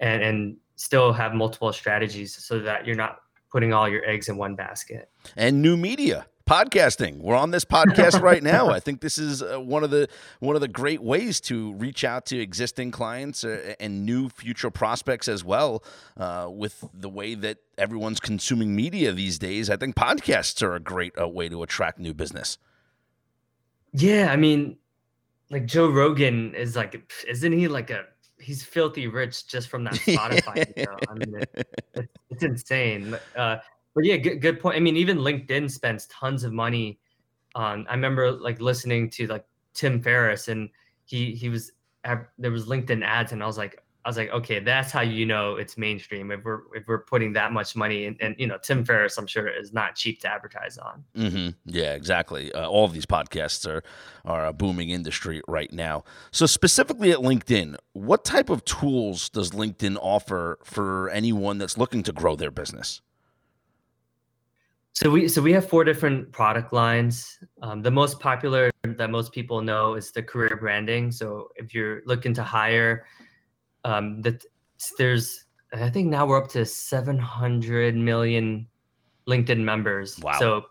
and 0.00 0.22
and 0.22 0.56
still 0.76 1.12
have 1.12 1.34
multiple 1.34 1.72
strategies 1.72 2.36
so 2.36 2.58
that 2.60 2.86
you're 2.86 2.96
not 2.96 3.18
putting 3.50 3.72
all 3.72 3.88
your 3.88 4.04
eggs 4.04 4.28
in 4.28 4.36
one 4.36 4.54
basket. 4.54 5.10
And 5.36 5.62
new 5.62 5.76
media 5.76 6.26
podcasting. 6.48 7.18
We're 7.18 7.36
on 7.36 7.50
this 7.50 7.66
podcast 7.66 8.20
right 8.22 8.42
now. 8.42 8.70
I 8.70 8.80
think 8.80 9.02
this 9.02 9.18
is 9.18 9.42
uh, 9.42 9.60
one 9.60 9.84
of 9.84 9.90
the 9.90 10.08
one 10.40 10.56
of 10.56 10.62
the 10.62 10.68
great 10.68 11.02
ways 11.02 11.40
to 11.42 11.74
reach 11.74 12.04
out 12.04 12.24
to 12.26 12.40
existing 12.40 12.90
clients 12.90 13.44
uh, 13.44 13.74
and 13.78 14.06
new 14.06 14.30
future 14.30 14.70
prospects 14.70 15.28
as 15.28 15.44
well. 15.44 15.84
Uh, 16.16 16.48
with 16.50 16.88
the 16.94 17.08
way 17.08 17.34
that 17.34 17.58
everyone's 17.76 18.18
consuming 18.18 18.74
media 18.74 19.12
these 19.12 19.38
days, 19.38 19.68
I 19.68 19.76
think 19.76 19.94
podcasts 19.94 20.62
are 20.62 20.74
a 20.74 20.80
great 20.80 21.12
uh, 21.20 21.28
way 21.28 21.50
to 21.50 21.62
attract 21.62 21.98
new 21.98 22.14
business. 22.14 22.56
Yeah, 23.92 24.28
I 24.32 24.36
mean, 24.36 24.78
like 25.50 25.66
Joe 25.66 25.90
Rogan 25.90 26.54
is 26.54 26.76
like, 26.76 27.12
isn't 27.28 27.52
he 27.52 27.68
like 27.68 27.90
a 27.90 28.04
he's 28.40 28.62
filthy 28.62 29.06
rich 29.06 29.46
just 29.46 29.68
from 29.68 29.84
that 29.84 29.92
Spotify? 29.94 30.86
I 31.08 31.14
mean, 31.14 31.42
it, 31.42 31.68
it, 31.94 32.10
it's 32.30 32.42
insane. 32.42 33.18
Uh, 33.36 33.58
but 33.98 34.04
yeah, 34.04 34.16
good, 34.16 34.40
good 34.40 34.60
point. 34.60 34.76
I 34.76 34.78
mean, 34.78 34.96
even 34.96 35.18
LinkedIn 35.18 35.68
spends 35.68 36.06
tons 36.06 36.44
of 36.44 36.52
money 36.52 37.00
on. 37.56 37.84
I 37.88 37.94
remember 37.94 38.30
like 38.30 38.60
listening 38.60 39.10
to 39.10 39.26
like 39.26 39.44
Tim 39.74 40.00
Ferriss, 40.00 40.46
and 40.46 40.68
he 41.04 41.34
he 41.34 41.48
was 41.48 41.72
there 42.04 42.52
was 42.52 42.66
LinkedIn 42.66 43.04
ads, 43.04 43.32
and 43.32 43.42
I 43.42 43.46
was 43.46 43.58
like, 43.58 43.82
I 44.04 44.08
was 44.08 44.16
like, 44.16 44.30
okay, 44.30 44.60
that's 44.60 44.92
how 44.92 45.00
you 45.00 45.26
know 45.26 45.56
it's 45.56 45.76
mainstream 45.76 46.30
if 46.30 46.44
we're 46.44 46.60
if 46.76 46.86
we're 46.86 47.00
putting 47.00 47.32
that 47.32 47.50
much 47.50 47.74
money 47.74 48.04
and, 48.04 48.16
and 48.20 48.36
you 48.38 48.46
know 48.46 48.56
Tim 48.62 48.84
Ferriss, 48.84 49.18
I'm 49.18 49.26
sure 49.26 49.48
is 49.48 49.72
not 49.72 49.96
cheap 49.96 50.20
to 50.20 50.32
advertise 50.32 50.78
on. 50.78 51.02
Mm-hmm. 51.16 51.48
Yeah, 51.64 51.94
exactly. 51.94 52.52
Uh, 52.52 52.68
all 52.68 52.84
of 52.84 52.92
these 52.92 53.04
podcasts 53.04 53.68
are 53.68 53.82
are 54.24 54.46
a 54.46 54.52
booming 54.52 54.90
industry 54.90 55.42
right 55.48 55.72
now. 55.72 56.04
So 56.30 56.46
specifically 56.46 57.10
at 57.10 57.18
LinkedIn, 57.18 57.74
what 57.94 58.24
type 58.24 58.48
of 58.48 58.64
tools 58.64 59.28
does 59.28 59.50
LinkedIn 59.50 59.98
offer 60.00 60.60
for 60.62 61.10
anyone 61.10 61.58
that's 61.58 61.76
looking 61.76 62.04
to 62.04 62.12
grow 62.12 62.36
their 62.36 62.52
business? 62.52 63.02
So 64.94 65.10
we 65.10 65.28
so 65.28 65.40
we 65.40 65.52
have 65.52 65.68
four 65.68 65.84
different 65.84 66.32
product 66.32 66.72
lines. 66.72 67.38
Um, 67.62 67.82
the 67.82 67.90
most 67.90 68.18
popular 68.18 68.70
that 68.82 69.10
most 69.10 69.32
people 69.32 69.62
know 69.62 69.94
is 69.94 70.10
the 70.10 70.22
career 70.22 70.56
branding. 70.56 71.12
So 71.12 71.50
if 71.56 71.72
you're 71.72 72.02
looking 72.04 72.34
to 72.34 72.42
hire, 72.42 73.06
um, 73.84 74.22
that 74.22 74.44
there's 74.96 75.44
I 75.72 75.90
think 75.90 76.08
now 76.08 76.26
we're 76.26 76.42
up 76.42 76.48
to 76.50 76.64
700 76.64 77.94
million 77.94 78.66
LinkedIn 79.28 79.58
members. 79.58 80.18
Wow. 80.18 80.38
So 80.38 80.64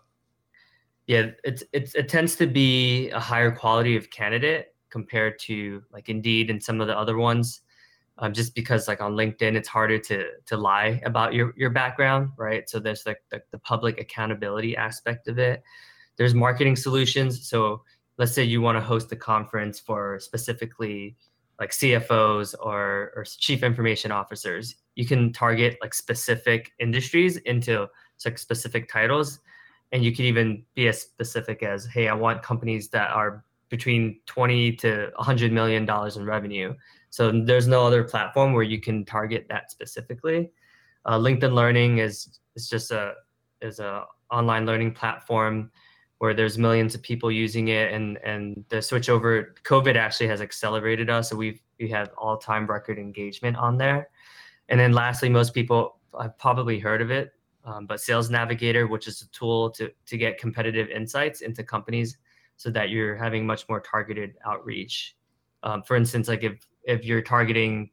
yeah, 1.06 1.30
it's 1.44 1.64
it's 1.72 1.94
it 1.94 2.08
tends 2.08 2.36
to 2.36 2.46
be 2.46 3.08
a 3.10 3.20
higher 3.20 3.50
quality 3.50 3.96
of 3.96 4.10
candidate 4.10 4.74
compared 4.90 5.38
to 5.40 5.82
like 5.90 6.08
Indeed 6.08 6.50
and 6.50 6.62
some 6.62 6.80
of 6.80 6.86
the 6.86 6.98
other 6.98 7.16
ones 7.16 7.62
um, 8.18 8.32
just 8.32 8.54
because 8.54 8.88
like 8.88 9.00
on 9.00 9.14
linkedin 9.14 9.54
it's 9.54 9.68
harder 9.68 9.98
to 9.98 10.24
to 10.46 10.56
lie 10.56 11.00
about 11.04 11.32
your 11.32 11.54
your 11.56 11.70
background 11.70 12.30
right? 12.36 12.68
So 12.68 12.78
there's 12.78 13.06
like 13.06 13.22
the, 13.30 13.42
the 13.50 13.58
public 13.58 14.00
accountability 14.00 14.76
aspect 14.76 15.28
of 15.28 15.38
it. 15.38 15.62
There's 16.16 16.34
marketing 16.34 16.76
solutions. 16.76 17.48
So 17.48 17.82
let's 18.18 18.32
say 18.32 18.42
you 18.42 18.60
want 18.60 18.76
to 18.76 18.80
host 18.80 19.12
a 19.12 19.16
conference 19.16 19.78
for 19.78 20.18
specifically 20.20 21.16
like 21.60 21.70
cfos 21.70 22.54
or 22.60 23.12
or 23.16 23.24
chief 23.24 23.62
information 23.62 24.12
officers. 24.12 24.76
You 24.94 25.06
can 25.06 25.32
target 25.32 25.78
like 25.80 25.94
specific 25.94 26.72
industries 26.78 27.36
into 27.38 27.88
like 28.24 28.38
specific 28.38 28.90
titles. 28.90 29.40
And 29.90 30.04
you 30.04 30.14
can 30.14 30.26
even 30.26 30.64
be 30.74 30.88
as 30.88 31.00
specific 31.00 31.62
as 31.62 31.86
hey 31.86 32.08
i 32.08 32.14
want 32.14 32.42
companies 32.42 32.88
that 32.88 33.10
are 33.10 33.44
between 33.70 34.18
20 34.26 34.72
to 34.76 35.10
100 35.16 35.52
million 35.52 35.84
dollars 35.84 36.16
in 36.16 36.24
revenue 36.24 36.74
So 37.10 37.30
there's 37.32 37.66
no 37.66 37.86
other 37.86 38.04
platform 38.04 38.52
where 38.52 38.62
you 38.62 38.80
can 38.80 39.04
target 39.04 39.46
that 39.48 39.70
specifically. 39.70 40.50
Uh, 41.04 41.18
LinkedIn 41.18 41.52
Learning 41.54 41.98
is 41.98 42.38
is 42.54 42.68
just 42.68 42.90
a 42.90 43.14
is 43.62 43.80
a 43.80 44.04
online 44.30 44.66
learning 44.66 44.92
platform 44.92 45.70
where 46.18 46.34
there's 46.34 46.58
millions 46.58 46.94
of 46.94 47.02
people 47.02 47.30
using 47.30 47.68
it 47.68 47.92
and 47.92 48.18
and 48.18 48.64
the 48.68 48.82
switch 48.82 49.08
over 49.08 49.54
covid 49.62 49.96
actually 49.96 50.28
has 50.28 50.40
accelerated 50.40 51.08
us. 51.08 51.30
So 51.30 51.36
we've 51.36 51.60
we 51.78 51.88
have 51.88 52.10
all-time 52.18 52.66
record 52.66 52.98
engagement 52.98 53.56
on 53.56 53.78
there. 53.78 54.10
And 54.68 54.78
then 54.78 54.92
lastly 54.92 55.28
most 55.28 55.54
people 55.54 55.98
have 56.20 56.36
probably 56.38 56.78
heard 56.78 57.00
of 57.00 57.10
it 57.10 57.32
um, 57.64 57.86
but 57.86 58.00
sales 58.00 58.30
navigator 58.30 58.86
which 58.86 59.06
is 59.06 59.22
a 59.22 59.28
tool 59.28 59.70
to 59.70 59.90
to 60.06 60.16
get 60.16 60.38
competitive 60.38 60.88
insights 60.88 61.40
into 61.40 61.62
companies 61.62 62.18
so 62.56 62.70
that 62.70 62.90
you're 62.90 63.16
having 63.16 63.46
much 63.46 63.68
more 63.68 63.80
targeted 63.80 64.34
outreach. 64.44 65.16
Um, 65.62 65.82
for 65.82 65.96
instance 65.96 66.28
like 66.28 66.42
if 66.42 66.66
if 66.88 67.04
you're 67.04 67.22
targeting 67.22 67.90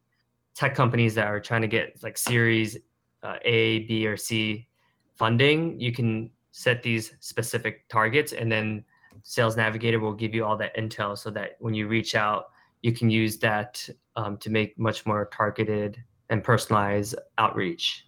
tech 0.55 0.73
companies 0.73 1.13
that 1.13 1.27
are 1.27 1.39
trying 1.39 1.61
to 1.61 1.67
get 1.67 2.01
like 2.01 2.17
series 2.17 2.77
uh, 3.21 3.35
a 3.43 3.79
b 3.87 4.07
or 4.07 4.17
c 4.17 4.67
funding 5.15 5.79
you 5.79 5.91
can 5.91 6.31
set 6.51 6.81
these 6.81 7.13
specific 7.19 7.87
targets 7.89 8.33
and 8.33 8.51
then 8.51 8.83
sales 9.23 9.55
navigator 9.55 9.99
will 9.99 10.13
give 10.13 10.33
you 10.33 10.43
all 10.43 10.57
that 10.57 10.75
intel 10.75 11.17
so 11.17 11.29
that 11.29 11.57
when 11.59 11.73
you 11.73 11.87
reach 11.87 12.15
out 12.15 12.45
you 12.81 12.91
can 12.91 13.09
use 13.09 13.37
that 13.39 13.87
um, 14.15 14.37
to 14.37 14.49
make 14.49 14.77
much 14.77 15.05
more 15.05 15.27
targeted 15.33 16.03
and 16.29 16.43
personalized 16.43 17.15
outreach. 17.39 18.05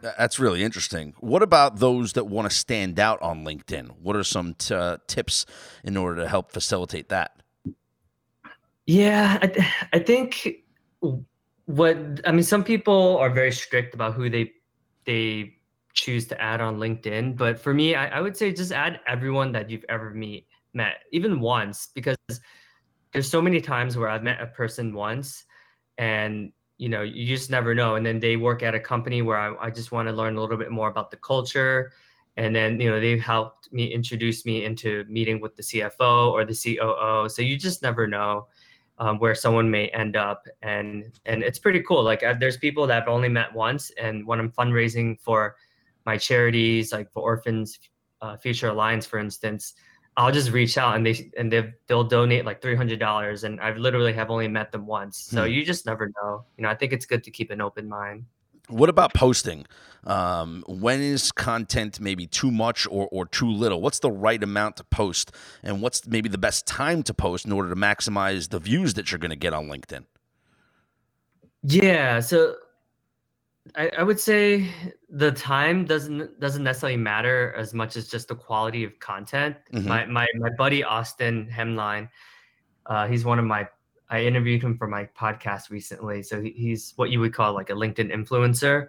That's 0.00 0.38
really 0.38 0.64
interesting. 0.64 1.14
What 1.20 1.42
about 1.42 1.78
those 1.78 2.14
that 2.14 2.26
want 2.26 2.50
to 2.50 2.56
stand 2.56 2.98
out 2.98 3.20
on 3.22 3.44
linkedin? 3.44 3.90
What 4.00 4.16
are 4.16 4.24
some 4.24 4.54
t- 4.54 4.74
uh, 4.74 4.96
tips 5.06 5.46
in 5.84 5.96
order 5.96 6.22
to 6.22 6.28
help 6.28 6.50
facilitate 6.52 7.10
that 7.10 7.40
yeah 8.90 9.38
I, 9.40 9.46
th- 9.46 9.66
I 9.92 9.98
think 9.98 10.48
what 11.66 11.96
i 12.24 12.32
mean 12.32 12.42
some 12.42 12.64
people 12.64 13.16
are 13.18 13.30
very 13.30 13.52
strict 13.52 13.94
about 13.94 14.14
who 14.14 14.28
they 14.28 14.52
they 15.04 15.54
choose 15.94 16.26
to 16.28 16.40
add 16.40 16.60
on 16.60 16.78
LinkedIn. 16.78 17.36
But 17.36 17.58
for 17.58 17.74
me, 17.74 17.94
I, 17.94 18.18
I 18.18 18.20
would 18.20 18.36
say 18.36 18.52
just 18.52 18.72
add 18.72 19.00
everyone 19.06 19.52
that 19.52 19.70
you've 19.70 19.84
ever 19.88 20.10
meet 20.10 20.46
met, 20.72 21.02
even 21.12 21.40
once, 21.40 21.88
because 21.94 22.16
there's 23.12 23.28
so 23.28 23.42
many 23.42 23.60
times 23.60 23.96
where 23.96 24.08
I've 24.08 24.22
met 24.22 24.40
a 24.40 24.46
person 24.46 24.94
once 24.94 25.44
and 25.98 26.52
you 26.78 26.88
know 26.88 27.02
you 27.02 27.26
just 27.26 27.50
never 27.50 27.74
know 27.74 27.96
and 27.96 28.06
then 28.06 28.20
they 28.20 28.36
work 28.36 28.62
at 28.62 28.74
a 28.74 28.80
company 28.80 29.20
where 29.20 29.36
I, 29.36 29.66
I 29.66 29.70
just 29.70 29.92
want 29.92 30.08
to 30.08 30.14
learn 30.14 30.36
a 30.36 30.40
little 30.40 30.56
bit 30.56 30.70
more 30.70 30.88
about 30.88 31.10
the 31.10 31.18
culture 31.18 31.92
and 32.36 32.54
then 32.54 32.80
you 32.80 32.88
know 32.88 33.00
they've 33.00 33.20
helped 33.20 33.70
me 33.70 33.92
introduce 33.92 34.46
me 34.46 34.64
into 34.64 35.04
meeting 35.08 35.40
with 35.40 35.56
the 35.56 35.62
cfo 35.62 36.30
or 36.30 36.44
the 36.46 36.54
coo 36.54 37.28
so 37.28 37.42
you 37.42 37.58
just 37.58 37.82
never 37.82 38.06
know 38.06 38.46
um, 39.00 39.18
where 39.18 39.34
someone 39.34 39.68
may 39.68 39.88
end 39.88 40.14
up 40.14 40.46
and 40.62 41.18
and 41.26 41.42
it's 41.42 41.58
pretty 41.58 41.82
cool 41.82 42.02
like 42.02 42.22
uh, 42.22 42.34
there's 42.38 42.56
people 42.56 42.86
that 42.86 43.02
i've 43.02 43.08
only 43.08 43.28
met 43.28 43.52
once 43.52 43.90
and 44.00 44.24
when 44.24 44.38
i'm 44.38 44.52
fundraising 44.52 45.18
for 45.20 45.56
my 46.06 46.16
charities, 46.16 46.92
like 46.92 47.10
for 47.12 47.22
Orphans 47.22 47.78
uh, 48.22 48.36
Future 48.36 48.68
Alliance, 48.68 49.06
for 49.06 49.18
instance, 49.18 49.74
I'll 50.16 50.32
just 50.32 50.50
reach 50.50 50.76
out 50.76 50.96
and 50.96 51.06
they 51.06 51.30
and 51.38 51.52
they 51.52 51.72
they'll 51.86 52.04
donate 52.04 52.44
like 52.44 52.60
three 52.60 52.74
hundred 52.74 52.98
dollars, 52.98 53.44
and 53.44 53.60
i've 53.60 53.76
literally 53.76 54.12
have 54.12 54.30
only 54.30 54.48
met 54.48 54.72
them 54.72 54.86
once. 54.86 55.18
So 55.18 55.44
hmm. 55.44 55.52
you 55.52 55.64
just 55.64 55.86
never 55.86 56.10
know. 56.22 56.44
You 56.56 56.62
know, 56.62 56.68
I 56.68 56.74
think 56.74 56.92
it's 56.92 57.06
good 57.06 57.22
to 57.24 57.30
keep 57.30 57.50
an 57.50 57.60
open 57.60 57.88
mind. 57.88 58.24
What 58.70 58.88
about 58.88 59.14
posting? 59.14 59.66
Um, 60.04 60.64
when 60.66 61.00
is 61.00 61.30
content 61.30 62.00
maybe 62.00 62.26
too 62.26 62.50
much 62.50 62.86
or, 62.86 63.08
or 63.12 63.26
too 63.26 63.50
little? 63.50 63.82
What's 63.82 63.98
the 63.98 64.10
right 64.10 64.42
amount 64.42 64.78
to 64.78 64.84
post? 64.84 65.32
And 65.62 65.82
what's 65.82 66.06
maybe 66.06 66.28
the 66.28 66.38
best 66.38 66.66
time 66.66 67.02
to 67.04 67.14
post 67.14 67.44
in 67.44 67.52
order 67.52 67.68
to 67.68 67.76
maximize 67.76 68.48
the 68.48 68.58
views 68.58 68.94
that 68.94 69.10
you're 69.10 69.18
going 69.18 69.30
to 69.30 69.36
get 69.36 69.52
on 69.52 69.66
LinkedIn? 69.66 70.04
Yeah. 71.62 72.20
So 72.20 72.54
I, 73.76 73.90
I 73.98 74.02
would 74.02 74.18
say 74.18 74.68
the 75.10 75.32
time 75.32 75.84
doesn't 75.84 76.40
doesn't 76.40 76.64
necessarily 76.64 76.96
matter 76.96 77.54
as 77.56 77.74
much 77.74 77.96
as 77.96 78.08
just 78.08 78.28
the 78.28 78.34
quality 78.34 78.84
of 78.84 78.98
content. 79.00 79.56
Mm-hmm. 79.72 79.88
My, 79.88 80.06
my 80.06 80.26
my 80.36 80.50
buddy 80.56 80.82
Austin 80.82 81.48
Hemline, 81.52 82.08
uh, 82.86 83.06
he's 83.06 83.24
one 83.24 83.38
of 83.38 83.44
my 83.44 83.68
I 84.10 84.24
interviewed 84.24 84.62
him 84.62 84.76
for 84.76 84.86
my 84.86 85.04
podcast 85.16 85.70
recently. 85.70 86.22
So 86.22 86.42
he, 86.42 86.50
he's 86.50 86.92
what 86.96 87.10
you 87.10 87.20
would 87.20 87.32
call 87.32 87.54
like 87.54 87.70
a 87.70 87.74
LinkedIn 87.74 88.12
influencer, 88.12 88.88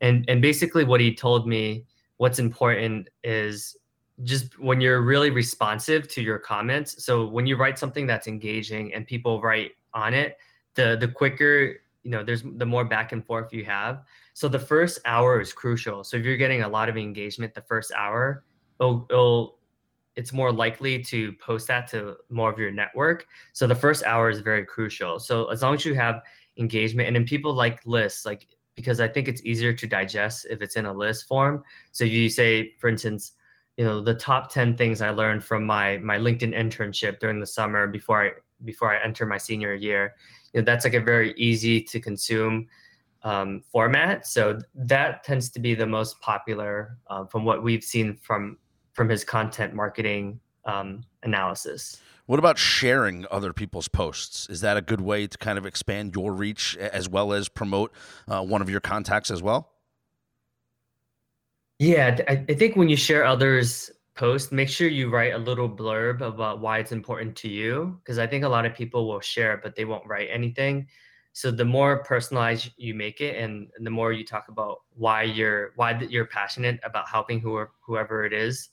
and 0.00 0.24
and 0.28 0.40
basically 0.40 0.84
what 0.84 1.00
he 1.00 1.14
told 1.14 1.46
me 1.46 1.84
what's 2.16 2.38
important 2.38 3.08
is 3.24 3.76
just 4.22 4.58
when 4.58 4.80
you're 4.80 5.02
really 5.02 5.30
responsive 5.30 6.06
to 6.08 6.22
your 6.22 6.38
comments. 6.38 7.04
So 7.04 7.26
when 7.26 7.46
you 7.46 7.56
write 7.56 7.78
something 7.78 8.06
that's 8.06 8.26
engaging 8.26 8.94
and 8.94 9.06
people 9.06 9.40
write 9.40 9.72
on 9.94 10.14
it, 10.14 10.36
the 10.74 10.96
the 11.00 11.08
quicker 11.08 11.80
you 12.02 12.10
know 12.10 12.24
there's 12.24 12.42
the 12.42 12.66
more 12.66 12.84
back 12.84 13.12
and 13.12 13.24
forth 13.24 13.52
you 13.52 13.64
have 13.64 14.04
so 14.32 14.48
the 14.48 14.58
first 14.58 14.98
hour 15.04 15.40
is 15.40 15.52
crucial 15.52 16.02
so 16.02 16.16
if 16.16 16.24
you're 16.24 16.36
getting 16.36 16.62
a 16.62 16.68
lot 16.68 16.88
of 16.88 16.96
engagement 16.96 17.54
the 17.54 17.60
first 17.62 17.92
hour 17.92 18.44
it'll, 18.80 19.06
it'll 19.10 19.58
it's 20.16 20.32
more 20.32 20.52
likely 20.52 21.02
to 21.04 21.32
post 21.34 21.68
that 21.68 21.86
to 21.88 22.16
more 22.28 22.50
of 22.50 22.58
your 22.58 22.70
network. 22.70 23.26
So 23.52 23.66
the 23.66 23.74
first 23.74 24.04
hour 24.04 24.30
is 24.30 24.40
very 24.40 24.64
crucial. 24.64 25.18
So 25.18 25.46
as 25.46 25.62
long 25.62 25.74
as 25.74 25.84
you 25.84 25.94
have 25.94 26.22
engagement 26.58 27.06
and 27.06 27.16
then 27.16 27.24
people 27.24 27.54
like 27.54 27.80
lists 27.86 28.26
like 28.26 28.46
because 28.74 29.00
i 29.00 29.08
think 29.08 29.28
it's 29.28 29.42
easier 29.44 29.72
to 29.72 29.86
digest 29.86 30.46
if 30.50 30.60
it's 30.60 30.76
in 30.76 30.86
a 30.86 30.92
list 30.92 31.26
form. 31.26 31.62
So 31.92 32.04
you 32.04 32.28
say 32.28 32.74
for 32.78 32.88
instance 32.88 33.32
you 33.76 33.84
know 33.84 34.00
the 34.00 34.14
top 34.14 34.52
10 34.52 34.76
things 34.76 35.00
i 35.00 35.10
learned 35.10 35.42
from 35.42 35.64
my 35.64 35.96
my 35.98 36.18
linkedin 36.18 36.54
internship 36.54 37.18
during 37.20 37.40
the 37.40 37.46
summer 37.46 37.86
before 37.86 38.26
i 38.26 38.30
before 38.64 38.94
i 38.94 39.02
enter 39.02 39.24
my 39.24 39.38
senior 39.38 39.74
year 39.74 40.16
you 40.52 40.60
know, 40.60 40.64
that's 40.64 40.84
like 40.84 40.94
a 40.94 41.00
very 41.00 41.32
easy 41.36 41.80
to 41.82 42.00
consume 42.00 42.68
um, 43.22 43.62
format. 43.70 44.26
So 44.26 44.58
that 44.74 45.22
tends 45.24 45.50
to 45.50 45.60
be 45.60 45.74
the 45.74 45.86
most 45.86 46.20
popular 46.20 46.96
uh, 47.08 47.24
from 47.26 47.44
what 47.44 47.62
we've 47.62 47.84
seen 47.84 48.16
from 48.16 48.58
from 48.92 49.08
his 49.08 49.24
content 49.24 49.74
marketing 49.74 50.40
um, 50.64 51.02
analysis. 51.22 52.00
What 52.26 52.38
about 52.38 52.58
sharing 52.58 53.26
other 53.30 53.52
people's 53.52 53.88
posts? 53.88 54.48
Is 54.48 54.60
that 54.60 54.76
a 54.76 54.82
good 54.82 55.00
way 55.00 55.26
to 55.26 55.36
kind 55.38 55.58
of 55.58 55.66
expand 55.66 56.14
your 56.14 56.32
reach 56.32 56.76
as 56.76 57.08
well 57.08 57.32
as 57.32 57.48
promote 57.48 57.92
uh, 58.28 58.44
one 58.44 58.62
of 58.62 58.70
your 58.70 58.80
contacts 58.80 59.30
as 59.30 59.42
well? 59.42 59.70
Yeah, 61.80 62.20
I, 62.28 62.44
I 62.48 62.54
think 62.54 62.76
when 62.76 62.88
you 62.88 62.96
share 62.96 63.24
others' 63.24 63.90
posts, 64.14 64.52
make 64.52 64.68
sure 64.68 64.86
you 64.86 65.08
write 65.08 65.34
a 65.34 65.38
little 65.38 65.68
blurb 65.68 66.20
about 66.20 66.60
why 66.60 66.78
it's 66.78 66.92
important 66.92 67.34
to 67.36 67.48
you. 67.48 67.98
Because 68.04 68.18
I 68.18 68.26
think 68.26 68.44
a 68.44 68.48
lot 68.48 68.66
of 68.66 68.74
people 68.74 69.08
will 69.08 69.20
share, 69.20 69.58
but 69.62 69.74
they 69.74 69.84
won't 69.84 70.06
write 70.06 70.28
anything. 70.30 70.86
So 71.32 71.50
the 71.50 71.64
more 71.64 72.04
personalized 72.04 72.70
you 72.76 72.94
make 72.94 73.20
it, 73.20 73.42
and 73.42 73.70
the 73.80 73.90
more 73.90 74.12
you 74.12 74.24
talk 74.24 74.48
about 74.48 74.82
why 74.94 75.22
you're 75.22 75.72
why 75.76 75.98
you're 75.98 76.26
passionate 76.26 76.78
about 76.84 77.08
helping 77.08 77.40
whoever 77.40 77.72
whoever 77.80 78.24
it 78.24 78.32
is, 78.32 78.68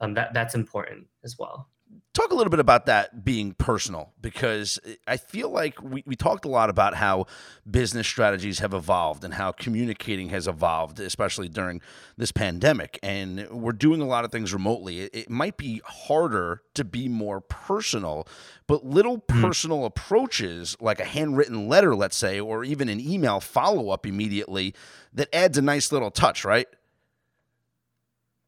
um, 0.00 0.14
that 0.14 0.34
that's 0.34 0.54
important 0.54 1.06
as 1.24 1.36
well 1.38 1.68
talk 2.14 2.30
a 2.30 2.34
little 2.34 2.50
bit 2.50 2.60
about 2.60 2.86
that 2.86 3.24
being 3.24 3.52
personal 3.54 4.12
because 4.20 4.78
I 5.06 5.16
feel 5.16 5.50
like 5.50 5.82
we, 5.82 6.04
we 6.06 6.14
talked 6.14 6.44
a 6.44 6.48
lot 6.48 6.70
about 6.70 6.94
how 6.94 7.26
business 7.68 8.06
strategies 8.06 8.60
have 8.60 8.72
evolved 8.72 9.24
and 9.24 9.34
how 9.34 9.50
communicating 9.50 10.28
has 10.28 10.46
evolved, 10.46 11.00
especially 11.00 11.48
during 11.48 11.82
this 12.16 12.30
pandemic. 12.30 13.00
And 13.02 13.48
we're 13.50 13.72
doing 13.72 14.00
a 14.00 14.06
lot 14.06 14.24
of 14.24 14.30
things 14.30 14.52
remotely. 14.52 15.00
It, 15.00 15.10
it 15.14 15.30
might 15.30 15.56
be 15.56 15.82
harder 15.84 16.62
to 16.74 16.84
be 16.84 17.08
more 17.08 17.40
personal, 17.40 18.28
but 18.68 18.86
little 18.86 19.18
mm-hmm. 19.18 19.42
personal 19.42 19.84
approaches, 19.84 20.76
like 20.80 21.00
a 21.00 21.04
handwritten 21.04 21.68
letter, 21.68 21.96
let's 21.96 22.16
say, 22.16 22.38
or 22.38 22.62
even 22.62 22.88
an 22.88 23.00
email 23.00 23.40
follow 23.40 23.90
up 23.90 24.06
immediately, 24.06 24.72
that 25.12 25.34
adds 25.34 25.58
a 25.58 25.62
nice 25.62 25.90
little 25.90 26.12
touch, 26.12 26.44
right? 26.44 26.68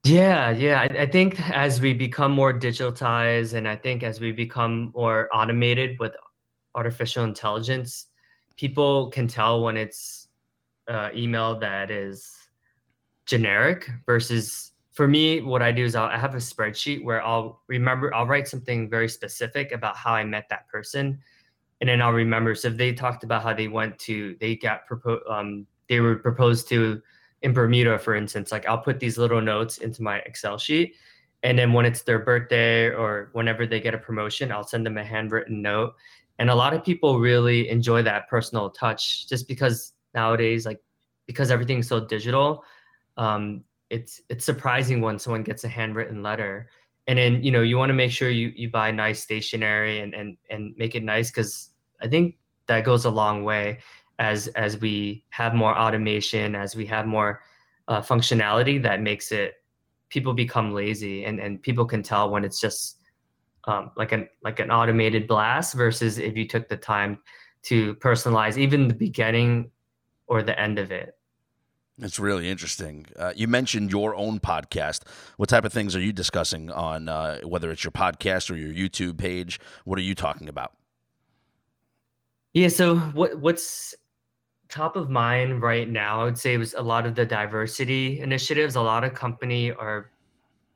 Yeah, 0.06 0.50
yeah. 0.50 0.82
I, 0.82 1.02
I 1.02 1.06
think 1.06 1.40
as 1.50 1.80
we 1.80 1.92
become 1.92 2.30
more 2.30 2.52
digitalized 2.52 3.54
and 3.54 3.66
I 3.66 3.74
think 3.74 4.04
as 4.04 4.20
we 4.20 4.30
become 4.30 4.92
more 4.94 5.28
automated 5.34 5.98
with 5.98 6.12
artificial 6.76 7.24
intelligence, 7.24 8.06
people 8.56 9.10
can 9.10 9.26
tell 9.26 9.64
when 9.64 9.76
it's 9.76 10.28
uh, 10.86 11.08
email 11.12 11.58
that 11.58 11.90
is 11.90 12.32
generic 13.24 13.90
versus 14.06 14.72
for 14.92 15.08
me, 15.08 15.40
what 15.40 15.60
I 15.60 15.72
do 15.72 15.84
is 15.84 15.96
I'll, 15.96 16.06
I 16.06 16.16
have 16.16 16.34
a 16.34 16.38
spreadsheet 16.38 17.02
where 17.04 17.20
I'll 17.22 17.62
remember, 17.66 18.14
I'll 18.14 18.26
write 18.28 18.46
something 18.46 18.88
very 18.88 19.08
specific 19.08 19.72
about 19.72 19.96
how 19.96 20.14
I 20.14 20.24
met 20.24 20.48
that 20.50 20.68
person. 20.68 21.18
And 21.80 21.90
then 21.90 22.00
I'll 22.00 22.12
remember. 22.12 22.54
So 22.54 22.68
if 22.68 22.76
they 22.76 22.92
talked 22.92 23.24
about 23.24 23.42
how 23.42 23.52
they 23.52 23.66
went 23.68 23.98
to, 24.00 24.36
they 24.40 24.54
got 24.54 24.86
proposed, 24.86 25.24
um, 25.28 25.66
they 25.88 25.98
were 25.98 26.16
proposed 26.16 26.68
to 26.68 27.02
in 27.46 27.52
Bermuda, 27.52 27.96
for 27.96 28.16
instance, 28.16 28.50
like 28.50 28.66
I'll 28.66 28.76
put 28.82 28.98
these 28.98 29.16
little 29.16 29.40
notes 29.40 29.78
into 29.78 30.02
my 30.02 30.18
Excel 30.26 30.58
sheet. 30.58 30.96
And 31.44 31.56
then 31.56 31.72
when 31.72 31.86
it's 31.86 32.02
their 32.02 32.18
birthday 32.18 32.90
or 32.90 33.30
whenever 33.34 33.68
they 33.68 33.80
get 33.80 33.94
a 33.94 33.98
promotion, 33.98 34.50
I'll 34.50 34.66
send 34.66 34.84
them 34.84 34.98
a 34.98 35.04
handwritten 35.04 35.62
note. 35.62 35.94
And 36.40 36.50
a 36.50 36.54
lot 36.54 36.74
of 36.74 36.84
people 36.84 37.20
really 37.20 37.68
enjoy 37.68 38.02
that 38.02 38.28
personal 38.28 38.68
touch 38.70 39.28
just 39.28 39.46
because 39.46 39.92
nowadays, 40.12 40.66
like 40.66 40.80
because 41.28 41.52
everything's 41.52 41.86
so 41.86 42.00
digital, 42.04 42.64
um, 43.16 43.62
it's 43.90 44.20
it's 44.28 44.44
surprising 44.44 45.00
when 45.00 45.16
someone 45.16 45.44
gets 45.44 45.62
a 45.62 45.68
handwritten 45.68 46.24
letter. 46.24 46.68
And 47.06 47.16
then, 47.16 47.44
you 47.44 47.52
know, 47.52 47.62
you 47.62 47.78
want 47.78 47.90
to 47.90 47.94
make 47.94 48.10
sure 48.10 48.28
you 48.28 48.52
you 48.56 48.70
buy 48.70 48.90
nice 48.90 49.22
stationery 49.22 50.00
and 50.00 50.14
and 50.14 50.36
and 50.50 50.74
make 50.76 50.96
it 50.96 51.04
nice 51.04 51.30
because 51.30 51.70
I 52.02 52.08
think 52.08 52.38
that 52.66 52.84
goes 52.84 53.04
a 53.04 53.10
long 53.10 53.44
way 53.44 53.78
as 54.18 54.48
as 54.48 54.80
we 54.80 55.24
have 55.30 55.54
more 55.54 55.76
automation, 55.76 56.54
as 56.54 56.74
we 56.74 56.86
have 56.86 57.06
more 57.06 57.42
uh, 57.88 58.00
functionality 58.00 58.82
that 58.82 59.00
makes 59.00 59.32
it 59.32 59.54
people 60.08 60.32
become 60.32 60.72
lazy 60.72 61.24
and 61.24 61.40
and 61.40 61.62
people 61.62 61.84
can 61.84 62.02
tell 62.02 62.30
when 62.30 62.44
it's 62.44 62.60
just 62.60 62.98
um, 63.64 63.90
like 63.96 64.12
an 64.12 64.28
like 64.42 64.60
an 64.60 64.70
automated 64.70 65.26
blast 65.26 65.74
versus 65.74 66.18
if 66.18 66.36
you 66.36 66.46
took 66.46 66.68
the 66.68 66.76
time 66.76 67.18
to 67.62 67.94
personalize 67.96 68.56
even 68.56 68.88
the 68.88 68.94
beginning 68.94 69.70
or 70.28 70.42
the 70.42 70.58
end 70.58 70.78
of 70.78 70.92
it. 70.92 71.14
It's 71.98 72.18
really 72.18 72.48
interesting. 72.50 73.06
Uh, 73.18 73.32
you 73.34 73.48
mentioned 73.48 73.90
your 73.90 74.14
own 74.14 74.38
podcast. 74.38 75.00
What 75.38 75.48
type 75.48 75.64
of 75.64 75.72
things 75.72 75.96
are 75.96 76.00
you 76.00 76.12
discussing 76.12 76.70
on 76.70 77.08
uh, 77.08 77.40
whether 77.40 77.70
it's 77.70 77.82
your 77.82 77.90
podcast 77.90 78.50
or 78.50 78.56
your 78.56 78.72
YouTube 78.72 79.16
page? 79.16 79.58
What 79.84 79.98
are 79.98 80.02
you 80.02 80.14
talking 80.14 80.48
about? 80.48 80.74
Yeah, 82.52 82.68
so 82.68 82.96
what 82.96 83.38
what's 83.38 83.94
top 84.68 84.96
of 84.96 85.10
mind 85.10 85.62
right 85.62 85.88
now, 85.88 86.22
I 86.22 86.24
would 86.24 86.38
say 86.38 86.56
was 86.56 86.74
a 86.74 86.82
lot 86.82 87.06
of 87.06 87.14
the 87.14 87.24
diversity 87.24 88.20
initiatives. 88.20 88.76
A 88.76 88.80
lot 88.80 89.04
of 89.04 89.14
company 89.14 89.72
are 89.72 90.10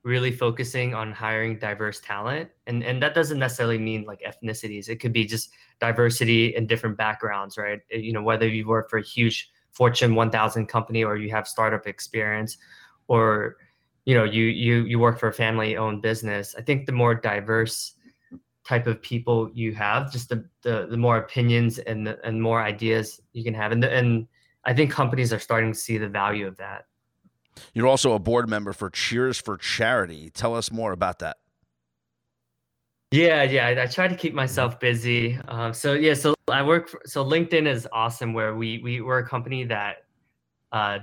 really 0.03 0.33
focusing 0.33 0.95
on 0.95 1.13
hiring 1.13 1.59
diverse 1.59 2.01
talent. 2.01 2.49
And 2.67 2.83
and 2.83 3.03
that 3.03 3.15
doesn't 3.15 3.39
necessarily 3.39 3.79
mean 3.79 4.05
like 4.05 4.23
ethnicities. 4.23 4.89
It 4.89 4.97
could 4.97 5.13
be 5.13 5.25
just 5.25 5.51
diversity 5.81 6.55
in 6.57 6.67
different 6.67 6.97
backgrounds, 6.97 7.59
right? 7.59 7.81
Eh, 7.91 7.99
you 7.99 8.13
know, 8.13 8.23
whether 8.23 8.49
you 8.49 8.67
work 8.67 8.89
for 8.91 8.99
a 8.99 9.03
huge 9.03 9.51
Fortune 9.73 10.15
1000 10.15 10.67
company 10.67 11.05
or 11.05 11.17
you 11.17 11.31
have 11.31 11.47
startup 11.47 11.87
experience 11.87 12.59
or 13.09 13.57
you 14.07 14.15
know, 14.15 14.25
you 14.25 14.45
you 14.45 14.85
you 14.85 14.99
work 14.99 15.19
for 15.19 15.29
a 15.29 15.33
family 15.33 15.77
owned 15.77 16.03
business. 16.03 16.55
I 16.57 16.63
think 16.63 16.87
the 16.87 16.93
more 16.93 17.15
diverse 17.15 17.95
type 18.67 18.87
of 18.87 19.01
people 19.03 19.51
you 19.55 19.75
have, 19.75 20.13
just 20.13 20.29
the 20.29 20.45
the, 20.63 20.87
the 20.91 20.97
more 20.97 21.19
opinions 21.19 21.79
and 21.79 22.07
the, 22.07 22.19
and 22.25 22.41
more 22.41 22.63
ideas 22.63 23.21
you 23.33 23.43
can 23.45 23.55
have, 23.55 23.73
and 23.73 23.83
the, 23.83 23.91
and 23.91 24.27
I 24.65 24.75
think 24.75 24.91
companies 24.91 25.33
are 25.33 25.39
starting 25.39 25.73
to 25.73 25.79
see 25.79 25.99
the 25.99 26.09
value 26.09 26.47
of 26.47 26.57
that. 26.59 26.87
You're 27.75 27.89
also 27.89 28.13
a 28.13 28.19
board 28.19 28.49
member 28.49 28.73
for 28.73 28.91
Cheers 28.91 29.39
for 29.39 29.57
Charity. 29.57 30.31
Tell 30.31 30.55
us 30.55 30.71
more 30.71 30.93
about 30.93 31.19
that. 31.19 31.39
Yeah, 33.11 33.43
yeah, 33.43 33.67
I, 33.67 33.83
I 33.83 33.87
try 33.87 34.07
to 34.07 34.15
keep 34.15 34.35
myself 34.35 34.79
busy. 34.79 35.37
Um, 35.49 35.75
so 35.75 35.95
yeah, 35.95 36.15
so 36.15 36.35
I 36.49 36.63
work. 36.63 36.89
For, 36.89 37.01
so 37.05 37.25
LinkedIn 37.25 37.67
is 37.67 37.89
awesome, 37.93 38.33
where 38.33 38.55
we 38.55 38.81
we 38.85 39.01
we're 39.01 39.19
a 39.19 39.27
company 39.27 39.65
that 39.65 40.05
uh, 40.71 41.01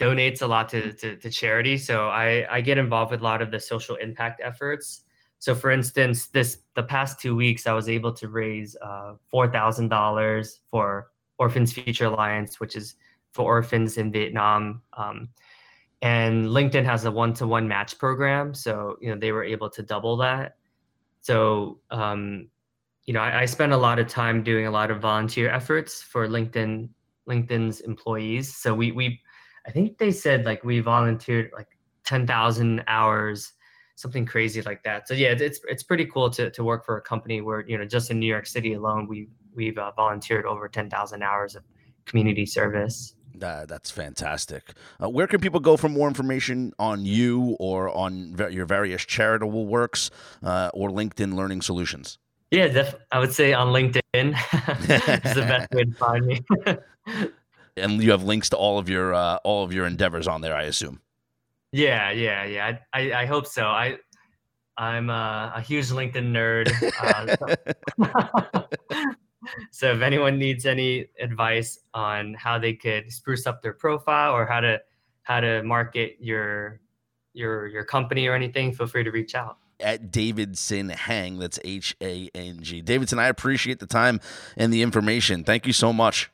donates 0.00 0.42
a 0.42 0.46
lot 0.46 0.68
to, 0.70 0.92
to 0.94 1.16
to 1.16 1.30
charity. 1.30 1.78
So 1.78 2.08
I 2.08 2.44
I 2.50 2.60
get 2.60 2.76
involved 2.76 3.12
with 3.12 3.20
a 3.20 3.24
lot 3.24 3.40
of 3.40 3.52
the 3.52 3.60
social 3.60 3.94
impact 3.96 4.40
efforts. 4.42 5.04
So, 5.44 5.54
for 5.54 5.70
instance, 5.70 6.28
this 6.28 6.60
the 6.74 6.82
past 6.82 7.20
two 7.20 7.36
weeks, 7.36 7.66
I 7.66 7.74
was 7.74 7.86
able 7.86 8.14
to 8.14 8.28
raise 8.28 8.78
uh, 8.80 9.12
four 9.30 9.46
thousand 9.46 9.88
dollars 9.90 10.62
for 10.70 11.10
Orphans 11.38 11.70
Future 11.70 12.06
Alliance, 12.06 12.60
which 12.60 12.74
is 12.74 12.94
for 13.32 13.44
orphans 13.44 13.98
in 13.98 14.10
Vietnam. 14.10 14.80
Um, 14.94 15.28
and 16.00 16.46
LinkedIn 16.46 16.86
has 16.86 17.04
a 17.04 17.10
one-to-one 17.10 17.68
match 17.68 17.98
program, 17.98 18.54
so 18.54 18.96
you 19.02 19.10
know 19.10 19.20
they 19.20 19.32
were 19.32 19.44
able 19.44 19.68
to 19.68 19.82
double 19.82 20.16
that. 20.16 20.56
So, 21.20 21.78
um, 21.90 22.48
you 23.04 23.12
know, 23.12 23.20
I, 23.20 23.42
I 23.42 23.44
spent 23.44 23.74
a 23.74 23.76
lot 23.76 23.98
of 23.98 24.08
time 24.08 24.42
doing 24.42 24.66
a 24.66 24.70
lot 24.70 24.90
of 24.90 25.02
volunteer 25.02 25.50
efforts 25.50 26.00
for 26.00 26.26
LinkedIn 26.26 26.88
LinkedIn's 27.28 27.80
employees. 27.80 28.56
So 28.56 28.74
we 28.74 28.92
we, 28.92 29.20
I 29.66 29.72
think 29.72 29.98
they 29.98 30.10
said 30.10 30.46
like 30.46 30.64
we 30.64 30.80
volunteered 30.80 31.50
like 31.52 31.68
ten 32.02 32.26
thousand 32.26 32.82
hours 32.88 33.52
something 33.96 34.26
crazy 34.26 34.62
like 34.62 34.82
that. 34.84 35.08
So 35.08 35.14
yeah, 35.14 35.34
it's 35.38 35.60
it's 35.68 35.82
pretty 35.82 36.06
cool 36.06 36.30
to 36.30 36.50
to 36.50 36.64
work 36.64 36.84
for 36.84 36.96
a 36.96 37.02
company 37.02 37.40
where 37.40 37.60
you 37.66 37.78
know 37.78 37.84
just 37.84 38.10
in 38.10 38.18
New 38.18 38.26
York 38.26 38.46
City 38.46 38.74
alone 38.74 39.06
we 39.08 39.28
we've 39.54 39.78
uh, 39.78 39.92
volunteered 39.92 40.46
over 40.46 40.68
ten 40.68 40.90
thousand 40.90 41.22
hours 41.22 41.54
of 41.54 41.64
community 42.06 42.46
service. 42.46 43.14
Uh, 43.42 43.66
that's 43.66 43.90
fantastic. 43.90 44.74
Uh, 45.02 45.08
where 45.08 45.26
can 45.26 45.40
people 45.40 45.58
go 45.58 45.76
for 45.76 45.88
more 45.88 46.06
information 46.06 46.72
on 46.78 47.04
you 47.04 47.56
or 47.58 47.90
on 47.90 48.36
your 48.50 48.64
various 48.64 49.04
charitable 49.04 49.66
works 49.66 50.10
uh, 50.42 50.70
or 50.72 50.88
LinkedIn 50.88 51.34
Learning 51.34 51.60
Solutions? 51.60 52.18
Yeah, 52.52 52.68
def- 52.68 52.94
I 53.10 53.18
would 53.18 53.32
say 53.32 53.52
on 53.52 53.68
LinkedIn 53.68 54.02
is 55.24 55.34
the 55.34 55.40
best 55.40 55.72
way 55.72 55.84
to 55.84 55.92
find 55.92 56.26
me. 56.26 56.40
and 57.76 58.02
you 58.02 58.12
have 58.12 58.22
links 58.22 58.50
to 58.50 58.56
all 58.56 58.78
of 58.78 58.88
your 58.88 59.14
uh, 59.14 59.38
all 59.44 59.64
of 59.64 59.72
your 59.72 59.86
endeavors 59.86 60.28
on 60.28 60.40
there, 60.40 60.54
I 60.54 60.62
assume. 60.62 61.00
Yeah, 61.74 62.12
yeah, 62.12 62.44
yeah. 62.44 62.78
I, 62.92 63.00
I, 63.00 63.22
I 63.22 63.26
hope 63.26 63.48
so. 63.48 63.64
I, 63.64 63.98
I'm 64.76 65.10
a, 65.10 65.54
a 65.56 65.60
huge 65.60 65.88
LinkedIn 65.88 66.30
nerd. 66.30 66.70
Uh, 67.02 67.34
so, 68.54 69.04
so 69.72 69.92
if 69.92 70.00
anyone 70.00 70.38
needs 70.38 70.66
any 70.66 71.06
advice 71.18 71.80
on 71.92 72.34
how 72.34 72.60
they 72.60 72.74
could 72.74 73.10
spruce 73.10 73.44
up 73.48 73.60
their 73.60 73.72
profile 73.72 74.34
or 74.34 74.46
how 74.46 74.60
to 74.60 74.80
how 75.24 75.40
to 75.40 75.64
market 75.64 76.16
your 76.20 76.80
your 77.32 77.66
your 77.66 77.84
company 77.84 78.28
or 78.28 78.36
anything, 78.36 78.72
feel 78.72 78.86
free 78.86 79.02
to 79.02 79.10
reach 79.10 79.34
out 79.34 79.58
at 79.80 80.12
Davidson 80.12 80.90
Hang. 80.90 81.40
That's 81.40 81.58
H 81.64 81.96
A 82.00 82.30
N 82.36 82.58
G. 82.62 82.82
Davidson, 82.82 83.18
I 83.18 83.26
appreciate 83.26 83.80
the 83.80 83.86
time 83.86 84.20
and 84.56 84.72
the 84.72 84.82
information. 84.82 85.42
Thank 85.42 85.66
you 85.66 85.72
so 85.72 85.92
much. 85.92 86.30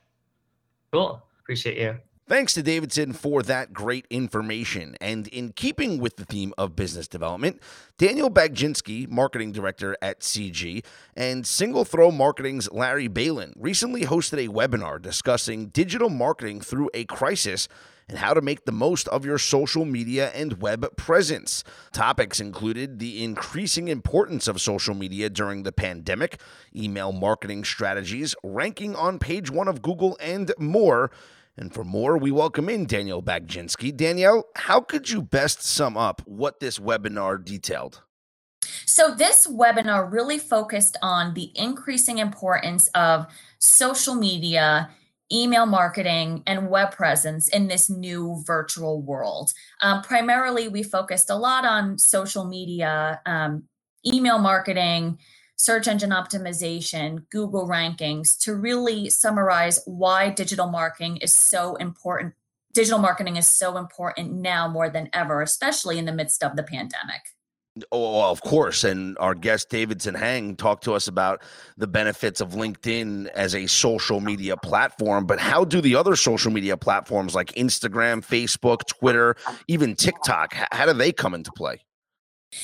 Cool. 0.91 1.23
Appreciate 1.39 1.79
you. 1.79 1.97
Thanks 2.31 2.53
to 2.53 2.63
Davidson 2.63 3.11
for 3.11 3.43
that 3.43 3.73
great 3.73 4.07
information. 4.09 4.95
And 5.01 5.27
in 5.27 5.51
keeping 5.51 5.97
with 5.99 6.15
the 6.15 6.23
theme 6.23 6.53
of 6.57 6.77
business 6.77 7.09
development, 7.09 7.61
Daniel 7.97 8.31
Bagczynski, 8.31 9.09
marketing 9.09 9.51
director 9.51 9.97
at 10.01 10.21
CG, 10.21 10.81
and 11.13 11.45
Single 11.45 11.83
Throw 11.83 12.09
Marketing's 12.09 12.71
Larry 12.71 13.09
Bailin 13.09 13.51
recently 13.57 14.05
hosted 14.05 14.45
a 14.45 14.47
webinar 14.47 15.01
discussing 15.01 15.67
digital 15.67 16.07
marketing 16.07 16.61
through 16.61 16.89
a 16.93 17.03
crisis 17.03 17.67
and 18.07 18.17
how 18.17 18.33
to 18.33 18.41
make 18.41 18.63
the 18.63 18.71
most 18.71 19.09
of 19.09 19.25
your 19.25 19.37
social 19.37 19.83
media 19.83 20.31
and 20.33 20.61
web 20.61 20.95
presence. 20.95 21.65
Topics 21.91 22.39
included 22.39 22.99
the 22.99 23.25
increasing 23.25 23.89
importance 23.89 24.47
of 24.47 24.61
social 24.61 24.95
media 24.95 25.29
during 25.29 25.63
the 25.63 25.73
pandemic, 25.73 26.39
email 26.73 27.11
marketing 27.11 27.65
strategies, 27.65 28.35
ranking 28.41 28.95
on 28.95 29.19
page 29.19 29.51
one 29.51 29.67
of 29.67 29.81
Google, 29.81 30.17
and 30.21 30.53
more. 30.57 31.11
And 31.57 31.73
for 31.73 31.83
more, 31.83 32.17
we 32.17 32.31
welcome 32.31 32.69
in 32.69 32.85
Danielle 32.85 33.21
Bagczynski. 33.21 33.95
Danielle, 33.95 34.45
how 34.55 34.79
could 34.79 35.09
you 35.09 35.21
best 35.21 35.61
sum 35.61 35.97
up 35.97 36.21
what 36.25 36.59
this 36.59 36.79
webinar 36.79 37.43
detailed? 37.43 38.01
So, 38.85 39.13
this 39.13 39.47
webinar 39.47 40.11
really 40.11 40.37
focused 40.37 40.97
on 41.01 41.33
the 41.33 41.51
increasing 41.55 42.19
importance 42.19 42.87
of 42.95 43.25
social 43.59 44.15
media, 44.15 44.89
email 45.31 45.65
marketing, 45.65 46.43
and 46.47 46.69
web 46.69 46.91
presence 46.91 47.47
in 47.49 47.67
this 47.67 47.89
new 47.89 48.41
virtual 48.45 49.01
world. 49.01 49.51
Um, 49.81 50.01
primarily, 50.03 50.67
we 50.67 50.83
focused 50.83 51.29
a 51.29 51.35
lot 51.35 51.65
on 51.65 51.97
social 51.97 52.45
media, 52.45 53.19
um, 53.25 53.63
email 54.05 54.37
marketing, 54.37 55.19
search 55.61 55.87
engine 55.87 56.09
optimization, 56.09 57.29
Google 57.29 57.67
rankings 57.67 58.35
to 58.39 58.55
really 58.55 59.11
summarize 59.11 59.79
why 59.85 60.31
digital 60.31 60.67
marketing 60.67 61.17
is 61.17 61.31
so 61.31 61.75
important. 61.75 62.33
Digital 62.73 62.97
marketing 62.97 63.35
is 63.35 63.45
so 63.47 63.77
important 63.77 64.31
now 64.31 64.67
more 64.67 64.89
than 64.89 65.07
ever, 65.13 65.43
especially 65.43 65.99
in 65.99 66.05
the 66.05 66.11
midst 66.11 66.43
of 66.43 66.55
the 66.55 66.63
pandemic. 66.63 67.21
Oh, 67.91 68.21
oh 68.21 68.31
of 68.31 68.41
course. 68.41 68.83
And 68.83 69.15
our 69.19 69.35
guest 69.35 69.69
Davidson 69.69 70.15
Hang 70.15 70.55
talked 70.55 70.83
to 70.85 70.93
us 70.93 71.07
about 71.07 71.43
the 71.77 71.85
benefits 71.85 72.41
of 72.41 72.53
LinkedIn 72.53 73.27
as 73.27 73.53
a 73.53 73.67
social 73.67 74.19
media 74.19 74.57
platform. 74.57 75.27
But 75.27 75.39
how 75.39 75.63
do 75.63 75.79
the 75.79 75.95
other 75.95 76.15
social 76.15 76.51
media 76.51 76.75
platforms 76.75 77.35
like 77.35 77.49
Instagram, 77.49 78.25
Facebook, 78.25 78.87
Twitter, 78.87 79.35
even 79.67 79.93
TikTok, 79.95 80.55
how 80.71 80.87
do 80.87 80.93
they 80.93 81.11
come 81.11 81.35
into 81.35 81.51
play? 81.51 81.81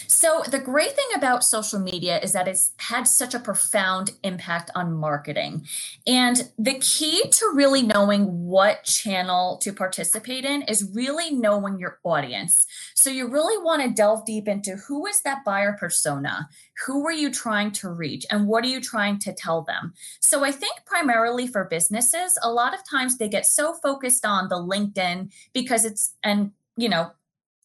So, 0.07 0.43
the 0.49 0.59
great 0.59 0.91
thing 0.91 1.07
about 1.15 1.45
social 1.45 1.79
media 1.79 2.19
is 2.19 2.33
that 2.33 2.47
it's 2.47 2.73
had 2.77 3.07
such 3.07 3.33
a 3.33 3.39
profound 3.39 4.11
impact 4.21 4.69
on 4.75 4.93
marketing. 4.93 5.65
And 6.05 6.51
the 6.57 6.77
key 6.79 7.23
to 7.29 7.51
really 7.53 7.81
knowing 7.81 8.45
what 8.45 8.83
channel 8.83 9.57
to 9.59 9.71
participate 9.71 10.43
in 10.43 10.63
is 10.63 10.91
really 10.93 11.31
knowing 11.31 11.79
your 11.79 11.99
audience. 12.03 12.57
So, 12.95 13.09
you 13.09 13.29
really 13.29 13.63
want 13.63 13.81
to 13.81 13.89
delve 13.89 14.25
deep 14.25 14.49
into 14.49 14.75
who 14.75 15.05
is 15.05 15.21
that 15.21 15.45
buyer 15.45 15.77
persona? 15.79 16.49
Who 16.85 17.05
are 17.07 17.13
you 17.13 17.31
trying 17.31 17.71
to 17.73 17.89
reach? 17.89 18.25
And 18.29 18.47
what 18.47 18.65
are 18.65 18.69
you 18.69 18.81
trying 18.81 19.19
to 19.19 19.33
tell 19.33 19.61
them? 19.61 19.93
So, 20.19 20.43
I 20.43 20.51
think 20.51 20.73
primarily 20.85 21.47
for 21.47 21.63
businesses, 21.63 22.37
a 22.43 22.51
lot 22.51 22.73
of 22.73 22.81
times 22.89 23.17
they 23.17 23.29
get 23.29 23.45
so 23.45 23.73
focused 23.73 24.25
on 24.25 24.49
the 24.49 24.55
LinkedIn 24.55 25.31
because 25.53 25.85
it's, 25.85 26.13
and 26.23 26.51
you 26.75 26.89
know, 26.89 27.11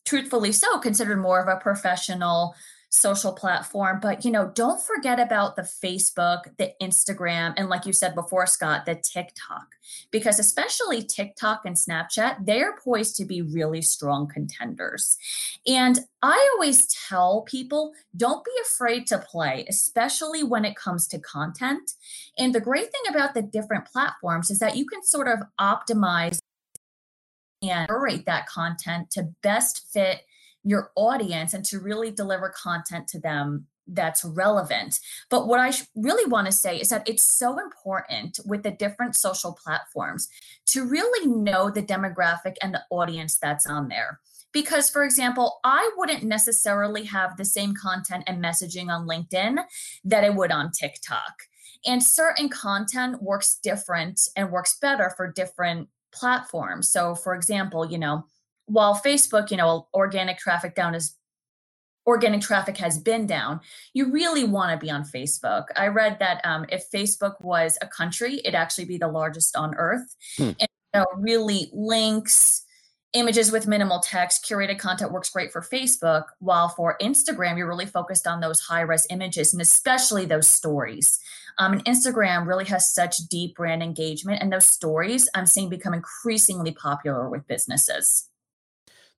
truthfully 0.04 0.52
so, 0.52 0.78
considered 0.78 1.20
more 1.20 1.40
of 1.40 1.48
a 1.48 1.60
professional 1.60 2.54
social 2.92 3.32
platform. 3.32 3.98
But, 4.00 4.22
you 4.22 4.30
know, 4.30 4.52
don't 4.54 4.80
forget 4.80 5.18
about 5.18 5.56
the 5.56 5.62
Facebook, 5.62 6.56
the 6.58 6.74
Instagram, 6.80 7.54
and 7.56 7.70
like 7.70 7.86
you 7.86 7.92
said 7.94 8.14
before, 8.14 8.46
Scott, 8.46 8.84
the 8.84 8.94
TikTok, 8.94 9.66
because 10.10 10.38
especially 10.38 11.02
TikTok 11.02 11.62
and 11.64 11.74
Snapchat, 11.74 12.44
they're 12.44 12.76
poised 12.76 13.16
to 13.16 13.24
be 13.24 13.40
really 13.40 13.80
strong 13.80 14.28
contenders. 14.28 15.16
And 15.66 16.00
I 16.20 16.50
always 16.54 16.86
tell 17.08 17.42
people 17.42 17.94
don't 18.14 18.44
be 18.44 18.52
afraid 18.62 19.06
to 19.06 19.18
play, 19.18 19.64
especially 19.70 20.42
when 20.44 20.66
it 20.66 20.76
comes 20.76 21.08
to 21.08 21.18
content. 21.18 21.92
And 22.36 22.54
the 22.54 22.60
great 22.60 22.92
thing 22.92 23.14
about 23.14 23.32
the 23.32 23.42
different 23.42 23.86
platforms 23.86 24.50
is 24.50 24.58
that 24.58 24.76
you 24.76 24.84
can 24.84 25.02
sort 25.02 25.28
of 25.28 25.38
optimize 25.58 26.40
and 27.62 27.88
curate 27.88 28.26
that 28.26 28.46
content 28.46 29.10
to 29.12 29.28
best 29.42 29.86
fit 29.92 30.22
your 30.64 30.90
audience 30.94 31.54
and 31.54 31.64
to 31.66 31.78
really 31.78 32.10
deliver 32.10 32.52
content 32.56 33.08
to 33.08 33.18
them 33.18 33.66
that's 33.88 34.24
relevant. 34.24 35.00
But 35.28 35.48
what 35.48 35.60
I 35.60 35.72
really 35.96 36.28
want 36.30 36.46
to 36.46 36.52
say 36.52 36.78
is 36.78 36.88
that 36.90 37.08
it's 37.08 37.24
so 37.24 37.58
important 37.58 38.38
with 38.44 38.62
the 38.62 38.70
different 38.70 39.16
social 39.16 39.52
platforms 39.52 40.28
to 40.66 40.86
really 40.86 41.26
know 41.26 41.70
the 41.70 41.82
demographic 41.82 42.56
and 42.62 42.72
the 42.72 42.82
audience 42.90 43.38
that's 43.38 43.66
on 43.66 43.88
there. 43.88 44.20
Because, 44.52 44.90
for 44.90 45.02
example, 45.02 45.60
I 45.64 45.90
wouldn't 45.96 46.22
necessarily 46.22 47.04
have 47.04 47.36
the 47.36 47.44
same 47.44 47.74
content 47.74 48.24
and 48.26 48.42
messaging 48.42 48.88
on 48.88 49.08
LinkedIn 49.08 49.64
that 50.04 50.24
I 50.24 50.30
would 50.30 50.52
on 50.52 50.70
TikTok. 50.70 51.32
And 51.84 52.02
certain 52.02 52.48
content 52.48 53.22
works 53.22 53.58
different 53.62 54.20
and 54.36 54.52
works 54.52 54.78
better 54.80 55.12
for 55.16 55.32
different 55.32 55.88
platforms. 56.12 56.88
So, 56.88 57.14
for 57.14 57.34
example, 57.34 57.90
you 57.90 57.98
know, 57.98 58.24
while 58.66 58.94
Facebook, 58.94 59.50
you 59.50 59.56
know, 59.56 59.88
organic 59.94 60.38
traffic 60.38 60.74
down 60.74 60.94
is 60.94 61.16
organic 62.06 62.40
traffic 62.40 62.76
has 62.78 62.98
been 62.98 63.26
down, 63.26 63.60
you 63.94 64.10
really 64.10 64.44
want 64.44 64.72
to 64.72 64.84
be 64.84 64.90
on 64.90 65.04
Facebook. 65.04 65.66
I 65.76 65.86
read 65.86 66.18
that 66.18 66.40
um, 66.44 66.66
if 66.68 66.90
Facebook 66.90 67.34
was 67.40 67.78
a 67.80 67.86
country, 67.86 68.40
it'd 68.40 68.54
actually 68.54 68.86
be 68.86 68.98
the 68.98 69.08
largest 69.08 69.56
on 69.56 69.74
earth. 69.76 70.14
Hmm. 70.36 70.50
And 70.58 70.60
you 70.60 71.00
know, 71.00 71.06
really 71.16 71.70
links, 71.72 72.64
images 73.12 73.52
with 73.52 73.66
minimal 73.66 74.00
text, 74.00 74.44
curated 74.44 74.78
content 74.78 75.12
works 75.12 75.30
great 75.30 75.52
for 75.52 75.60
Facebook, 75.60 76.24
while 76.38 76.68
for 76.68 76.96
Instagram, 77.00 77.56
you're 77.56 77.68
really 77.68 77.86
focused 77.86 78.26
on 78.26 78.40
those 78.40 78.60
high 78.60 78.80
res 78.80 79.06
images 79.10 79.52
and 79.52 79.60
especially 79.60 80.24
those 80.24 80.46
stories. 80.46 81.18
Um, 81.58 81.74
and 81.74 81.84
Instagram 81.84 82.46
really 82.46 82.64
has 82.66 82.94
such 82.94 83.18
deep 83.28 83.56
brand 83.56 83.82
engagement, 83.82 84.42
and 84.42 84.52
those 84.52 84.66
stories 84.66 85.28
I'm 85.34 85.46
seeing 85.46 85.68
become 85.68 85.94
increasingly 85.94 86.72
popular 86.72 87.28
with 87.28 87.46
businesses. 87.46 88.28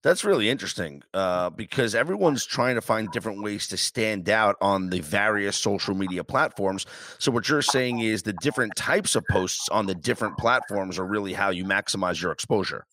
That's 0.02 0.22
really 0.22 0.50
interesting 0.50 1.02
uh, 1.14 1.48
because 1.48 1.94
everyone's 1.94 2.44
trying 2.44 2.74
to 2.74 2.82
find 2.82 3.10
different 3.10 3.42
ways 3.42 3.66
to 3.68 3.78
stand 3.78 4.28
out 4.28 4.56
on 4.60 4.90
the 4.90 5.00
various 5.00 5.56
social 5.56 5.94
media 5.94 6.22
platforms. 6.22 6.84
So, 7.18 7.32
what 7.32 7.48
you're 7.48 7.62
saying 7.62 8.00
is 8.00 8.22
the 8.22 8.34
different 8.34 8.76
types 8.76 9.16
of 9.16 9.24
posts 9.30 9.66
on 9.70 9.86
the 9.86 9.94
different 9.94 10.36
platforms 10.36 10.98
are 10.98 11.06
really 11.06 11.32
how 11.32 11.48
you 11.48 11.64
maximize 11.64 12.20
your 12.20 12.32
exposure. 12.32 12.84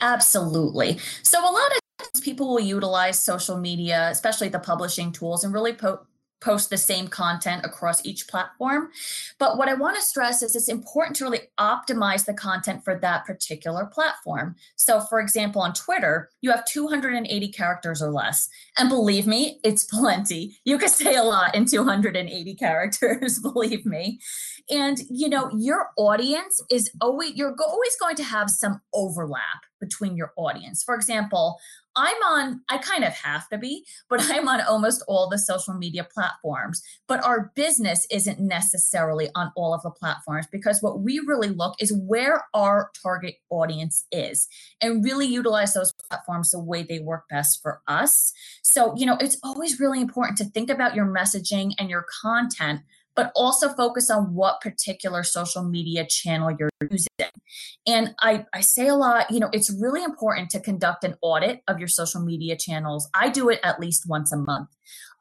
Absolutely. 0.00 0.98
So, 1.22 1.40
a 1.40 1.50
lot 1.50 1.72
of 1.72 2.22
people 2.22 2.48
will 2.48 2.60
utilize 2.60 3.22
social 3.22 3.58
media, 3.58 4.08
especially 4.10 4.48
the 4.48 4.58
publishing 4.58 5.12
tools, 5.12 5.44
and 5.44 5.52
really 5.52 5.72
po- 5.72 6.06
post 6.44 6.68
the 6.68 6.76
same 6.76 7.08
content 7.08 7.64
across 7.64 8.04
each 8.04 8.28
platform. 8.28 8.90
But 9.38 9.56
what 9.56 9.68
I 9.68 9.74
want 9.74 9.96
to 9.96 10.02
stress 10.02 10.42
is 10.42 10.54
it's 10.54 10.68
important 10.68 11.16
to 11.16 11.24
really 11.24 11.40
optimize 11.58 12.26
the 12.26 12.34
content 12.34 12.84
for 12.84 12.98
that 12.98 13.24
particular 13.24 13.86
platform. 13.86 14.54
So, 14.76 15.00
for 15.00 15.20
example, 15.20 15.62
on 15.62 15.72
Twitter, 15.72 16.28
you 16.42 16.50
have 16.50 16.66
280 16.66 17.48
characters 17.48 18.02
or 18.02 18.10
less. 18.10 18.48
And 18.76 18.90
believe 18.90 19.26
me, 19.26 19.58
it's 19.64 19.84
plenty. 19.98 20.58
You 20.64 20.76
can 20.76 20.90
say 20.90 21.14
a 21.14 21.22
lot 21.22 21.54
in 21.54 21.64
280 21.64 22.54
characters, 22.54 23.38
believe 23.42 23.86
me. 23.86 24.20
And, 24.70 24.98
you 25.10 25.28
know, 25.28 25.50
your 25.54 25.90
audience 25.96 26.60
is 26.70 26.90
always, 27.00 27.34
you're 27.34 27.54
always 27.60 27.96
going 28.00 28.16
to 28.16 28.24
have 28.24 28.48
some 28.48 28.80
overlap 28.94 29.62
between 29.78 30.16
your 30.16 30.32
audience. 30.36 30.82
For 30.82 30.94
example, 30.94 31.58
I'm 31.96 32.16
on, 32.24 32.62
I 32.68 32.78
kind 32.78 33.04
of 33.04 33.12
have 33.12 33.48
to 33.50 33.58
be, 33.58 33.84
but 34.08 34.20
I'm 34.30 34.48
on 34.48 34.62
almost 34.62 35.04
all 35.06 35.28
the 35.28 35.38
social 35.38 35.74
media 35.74 36.06
platforms. 36.12 36.82
But 37.06 37.24
our 37.24 37.52
business 37.54 38.06
isn't 38.10 38.40
necessarily 38.40 39.28
on 39.34 39.52
all 39.56 39.74
of 39.74 39.82
the 39.82 39.90
platforms 39.90 40.46
because 40.50 40.80
what 40.82 41.00
we 41.00 41.18
really 41.20 41.48
look 41.48 41.74
is 41.78 41.92
where 41.92 42.46
our 42.54 42.90
target 43.02 43.36
audience 43.50 44.06
is 44.10 44.48
and 44.80 45.04
really 45.04 45.26
utilize 45.26 45.74
those 45.74 45.92
platforms 46.08 46.50
the 46.50 46.60
way 46.60 46.82
they 46.82 47.00
work 47.00 47.24
best 47.28 47.60
for 47.62 47.82
us. 47.86 48.32
So, 48.62 48.94
you 48.96 49.06
know, 49.06 49.18
it's 49.20 49.36
always 49.42 49.78
really 49.78 50.00
important 50.00 50.38
to 50.38 50.44
think 50.44 50.70
about 50.70 50.94
your 50.94 51.06
messaging 51.06 51.72
and 51.78 51.90
your 51.90 52.06
content 52.22 52.80
but 53.16 53.30
also 53.34 53.68
focus 53.70 54.10
on 54.10 54.34
what 54.34 54.60
particular 54.60 55.22
social 55.22 55.62
media 55.62 56.06
channel 56.06 56.54
you're 56.58 56.70
using. 56.90 57.08
And 57.86 58.14
I, 58.20 58.44
I 58.52 58.60
say 58.60 58.88
a 58.88 58.94
lot, 58.94 59.30
you 59.30 59.38
know, 59.38 59.50
it's 59.52 59.70
really 59.80 60.02
important 60.02 60.50
to 60.50 60.60
conduct 60.60 61.04
an 61.04 61.14
audit 61.22 61.62
of 61.68 61.78
your 61.78 61.88
social 61.88 62.20
media 62.20 62.56
channels. 62.56 63.08
I 63.14 63.28
do 63.28 63.48
it 63.48 63.60
at 63.62 63.80
least 63.80 64.04
once 64.08 64.32
a 64.32 64.36
month. 64.36 64.68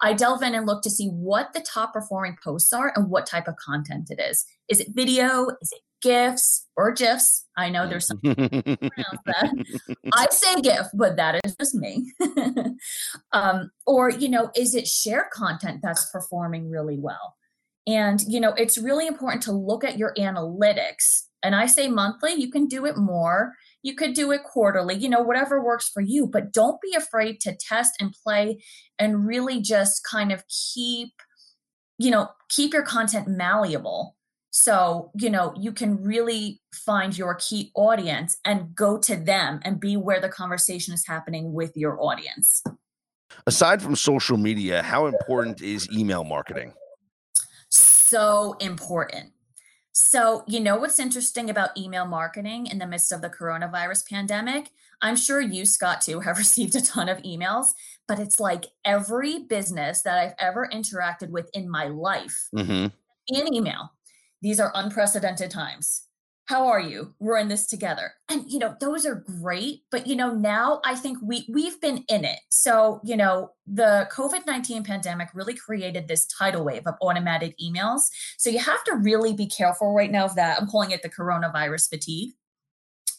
I 0.02 0.14
delve 0.14 0.42
in 0.42 0.56
and 0.56 0.66
look 0.66 0.82
to 0.84 0.90
see 0.90 1.08
what 1.08 1.54
the 1.54 1.62
top 1.62 1.94
performing 1.94 2.38
posts 2.44 2.74
are 2.74 2.92
and 2.96 3.10
what 3.10 3.26
type 3.26 3.48
of 3.48 3.56
content 3.58 4.10
it 4.10 4.20
is. 4.20 4.46
Is 4.70 4.80
it 4.80 4.90
video? 4.94 5.50
Is 5.62 5.72
it 5.72 5.80
GIFs 6.02 6.68
or 6.76 6.92
GIFs? 6.92 7.46
I 7.56 7.70
know 7.70 7.88
there's 7.88 8.08
some 8.08 8.20
that. 8.24 9.66
I 10.14 10.28
say 10.32 10.62
GIF, 10.62 10.88
but 10.94 11.16
that 11.18 11.40
is 11.46 11.56
just 11.56 11.76
me. 11.76 12.12
um, 13.32 13.72
or, 13.86 14.10
you 14.10 14.30
know, 14.30 14.50
is 14.56 14.76
it 14.76 14.88
share 14.88 15.30
content 15.32 15.80
that's 15.82 16.10
performing 16.12 16.70
really 16.70 16.98
well? 17.00 17.36
And, 17.86 18.22
you 18.28 18.40
know, 18.40 18.54
it's 18.54 18.78
really 18.78 19.08
important 19.08 19.44
to 19.44 19.52
look 19.52 19.84
at 19.84 19.98
your 19.98 20.14
analytics. 20.18 21.24
And 21.44 21.54
I 21.56 21.66
say 21.66 21.90
monthly, 21.90 22.34
you 22.34 22.50
can 22.50 22.68
do 22.68 22.86
it 22.86 22.98
more. 22.98 23.54
You 23.82 23.96
could 23.96 24.14
do 24.14 24.32
it 24.32 24.44
quarterly, 24.44 24.96
you 24.96 25.10
know, 25.10 25.22
whatever 25.22 25.62
works 25.62 25.90
for 25.90 26.02
you, 26.02 26.26
but 26.26 26.54
don't 26.54 26.80
be 26.80 26.96
afraid 26.96 27.42
to 27.42 27.56
test 27.56 27.96
and 28.00 28.16
play 28.24 28.64
and 28.98 29.28
really 29.28 29.62
just 29.62 30.06
kind 30.10 30.32
of 30.32 30.44
keep, 30.48 31.10
you 31.98 32.10
know, 32.10 32.30
keep 32.48 32.72
your 32.72 32.84
content 32.84 33.28
malleable. 33.28 34.16
So, 34.52 35.12
you 35.16 35.30
know, 35.30 35.54
you 35.60 35.74
can 35.74 36.02
really 36.02 36.62
find 36.74 37.18
your 37.18 37.36
key 37.36 37.72
audience 37.76 38.38
and 38.46 38.74
go 38.74 38.98
to 39.00 39.16
them 39.18 39.60
and 39.64 39.80
be 39.80 39.98
where 39.98 40.22
the 40.22 40.30
conversation 40.30 40.94
is 40.94 41.06
happening 41.06 41.52
with 41.52 41.76
your 41.76 42.02
audience. 42.02 42.64
Aside 43.48 43.82
from 43.82 43.96
social 43.96 44.38
media, 44.38 44.82
how 44.82 45.08
important 45.08 45.62
is 45.62 45.90
email 45.92 46.24
marketing? 46.24 46.72
So 48.04 48.56
important. 48.60 49.32
So, 49.92 50.44
you 50.48 50.60
know 50.60 50.78
what's 50.78 51.00
interesting 51.00 51.50
about 51.50 51.78
email 51.78 52.06
marketing 52.06 52.66
in 52.68 52.80
the 52.80 52.88
midst 52.88 53.12
of 53.12 53.22
the 53.22 53.30
coronavirus 53.30 54.10
pandemic? 54.10 54.72
I'm 55.02 55.16
sure 55.16 55.40
you, 55.40 55.66
Scott, 55.66 56.02
too, 56.02 56.20
have 56.22 56.38
received 56.46 56.76
a 56.76 56.82
ton 56.82 57.10
of 57.10 57.20
emails, 57.20 57.68
but 58.08 58.20
it's 58.20 58.40
like 58.40 58.66
every 58.86 59.40
business 59.40 60.02
that 60.02 60.18
I've 60.18 60.36
ever 60.40 60.68
interacted 60.74 61.30
with 61.30 61.50
in 61.54 61.70
my 61.70 61.86
life 61.86 62.48
mm-hmm. 62.56 62.88
in 63.28 63.54
email. 63.54 63.92
These 64.42 64.60
are 64.60 64.72
unprecedented 64.76 65.52
times 65.52 66.04
how 66.46 66.68
are 66.68 66.80
you? 66.80 67.14
We're 67.20 67.38
in 67.38 67.48
this 67.48 67.66
together. 67.66 68.14
And 68.30 68.44
you 68.48 68.60
know 68.60 68.76
those 68.80 69.06
are 69.06 69.16
great 69.16 69.84
but 69.92 70.08
you 70.08 70.16
know 70.16 70.34
now 70.34 70.82
i 70.84 70.96
think 70.96 71.18
we 71.22 71.46
we've 71.50 71.80
been 71.80 72.04
in 72.10 72.26
it. 72.26 72.40
So 72.50 73.00
you 73.04 73.16
know 73.16 73.52
the 73.66 74.10
covid-19 74.12 74.86
pandemic 74.86 75.30
really 75.34 75.54
created 75.54 76.08
this 76.08 76.26
tidal 76.26 76.66
wave 76.66 76.84
of 76.86 76.96
automated 77.02 77.54
emails. 77.64 78.02
So 78.38 78.50
you 78.50 78.60
have 78.60 78.84
to 78.86 78.96
really 78.96 79.34
be 79.34 79.48
careful 79.48 79.94
right 79.94 80.12
now 80.12 80.26
of 80.26 80.36
that. 80.36 80.60
I'm 80.60 80.68
calling 80.68 80.92
it 80.92 81.02
the 81.02 81.10
coronavirus 81.10 81.90
fatigue. 81.90 82.34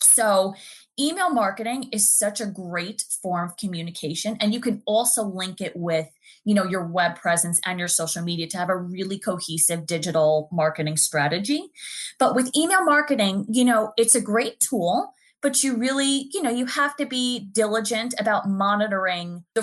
So 0.03 0.55
email 0.99 1.31
marketing 1.31 1.89
is 1.93 2.11
such 2.11 2.41
a 2.41 2.47
great 2.47 3.05
form 3.23 3.49
of 3.49 3.57
communication 3.57 4.37
and 4.41 4.55
you 4.55 4.61
can 4.61 4.83
also 4.87 5.25
link 5.25 5.61
it 5.61 5.73
with 5.75 6.09
you 6.45 6.55
know 6.55 6.65
your 6.65 6.87
web 6.87 7.17
presence 7.17 7.61
and 7.65 7.79
your 7.79 7.89
social 7.89 8.23
media 8.23 8.47
to 8.47 8.57
have 8.57 8.69
a 8.69 8.77
really 8.77 9.19
cohesive 9.19 9.87
digital 9.87 10.49
marketing 10.53 10.97
strategy. 10.97 11.71
But 12.19 12.35
with 12.35 12.55
email 12.57 12.85
marketing 12.85 13.47
you 13.51 13.65
know 13.65 13.93
it's 13.97 14.15
a 14.15 14.21
great 14.21 14.61
tool 14.61 15.15
but 15.43 15.63
you 15.63 15.77
really 15.77 16.31
you 16.33 16.41
know 16.41 16.51
you 16.51 16.67
have 16.67 16.97
to 16.97 17.07
be 17.07 17.49
diligent 17.53 18.15
about 18.19 18.49
monitoring 18.49 19.45
the 19.55 19.63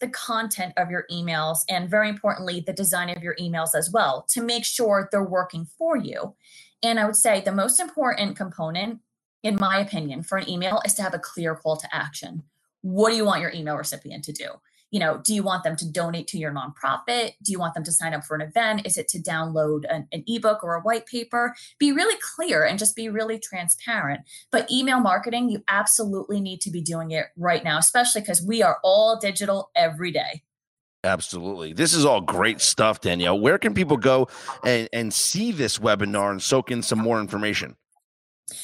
the 0.00 0.08
content 0.08 0.72
of 0.76 0.90
your 0.90 1.04
emails 1.10 1.58
and 1.68 1.90
very 1.90 2.08
importantly 2.08 2.60
the 2.66 2.72
design 2.72 3.10
of 3.10 3.22
your 3.22 3.36
emails 3.36 3.74
as 3.74 3.90
well 3.92 4.26
to 4.28 4.42
make 4.42 4.64
sure 4.64 5.08
they're 5.12 5.22
working 5.22 5.66
for 5.78 5.96
you. 5.96 6.34
And 6.82 6.98
i 6.98 7.04
would 7.04 7.16
say 7.16 7.40
the 7.40 7.52
most 7.52 7.78
important 7.78 8.36
component 8.36 9.00
in 9.42 9.56
my 9.60 9.78
opinion, 9.78 10.22
for 10.22 10.38
an 10.38 10.48
email 10.48 10.80
is 10.84 10.94
to 10.94 11.02
have 11.02 11.14
a 11.14 11.18
clear 11.18 11.54
call 11.54 11.76
to 11.76 11.88
action. 11.94 12.42
What 12.82 13.10
do 13.10 13.16
you 13.16 13.24
want 13.24 13.40
your 13.40 13.52
email 13.52 13.76
recipient 13.76 14.24
to 14.24 14.32
do? 14.32 14.46
You 14.90 14.98
know, 14.98 15.20
do 15.22 15.32
you 15.34 15.44
want 15.44 15.62
them 15.62 15.76
to 15.76 15.88
donate 15.88 16.26
to 16.28 16.38
your 16.38 16.52
nonprofit? 16.52 17.34
Do 17.44 17.52
you 17.52 17.60
want 17.60 17.74
them 17.74 17.84
to 17.84 17.92
sign 17.92 18.12
up 18.12 18.24
for 18.24 18.34
an 18.34 18.40
event? 18.40 18.84
Is 18.84 18.98
it 18.98 19.06
to 19.08 19.18
download 19.20 19.84
an, 19.88 20.08
an 20.10 20.24
ebook 20.26 20.64
or 20.64 20.74
a 20.74 20.80
white 20.80 21.06
paper? 21.06 21.54
Be 21.78 21.92
really 21.92 22.18
clear 22.34 22.64
and 22.64 22.78
just 22.78 22.96
be 22.96 23.08
really 23.08 23.38
transparent. 23.38 24.22
But 24.50 24.70
email 24.70 24.98
marketing, 24.98 25.48
you 25.48 25.62
absolutely 25.68 26.40
need 26.40 26.60
to 26.62 26.70
be 26.70 26.82
doing 26.82 27.12
it 27.12 27.26
right 27.36 27.62
now, 27.62 27.78
especially 27.78 28.22
because 28.22 28.42
we 28.42 28.62
are 28.62 28.78
all 28.82 29.16
digital 29.16 29.70
every 29.76 30.10
day. 30.10 30.42
Absolutely. 31.04 31.72
This 31.72 31.94
is 31.94 32.04
all 32.04 32.20
great 32.20 32.60
stuff, 32.60 33.00
Danielle. 33.00 33.38
Where 33.38 33.58
can 33.58 33.74
people 33.74 33.96
go 33.96 34.28
and, 34.64 34.88
and 34.92 35.14
see 35.14 35.52
this 35.52 35.78
webinar 35.78 36.30
and 36.30 36.42
soak 36.42 36.70
in 36.70 36.82
some 36.82 36.98
more 36.98 37.20
information? 37.20 37.76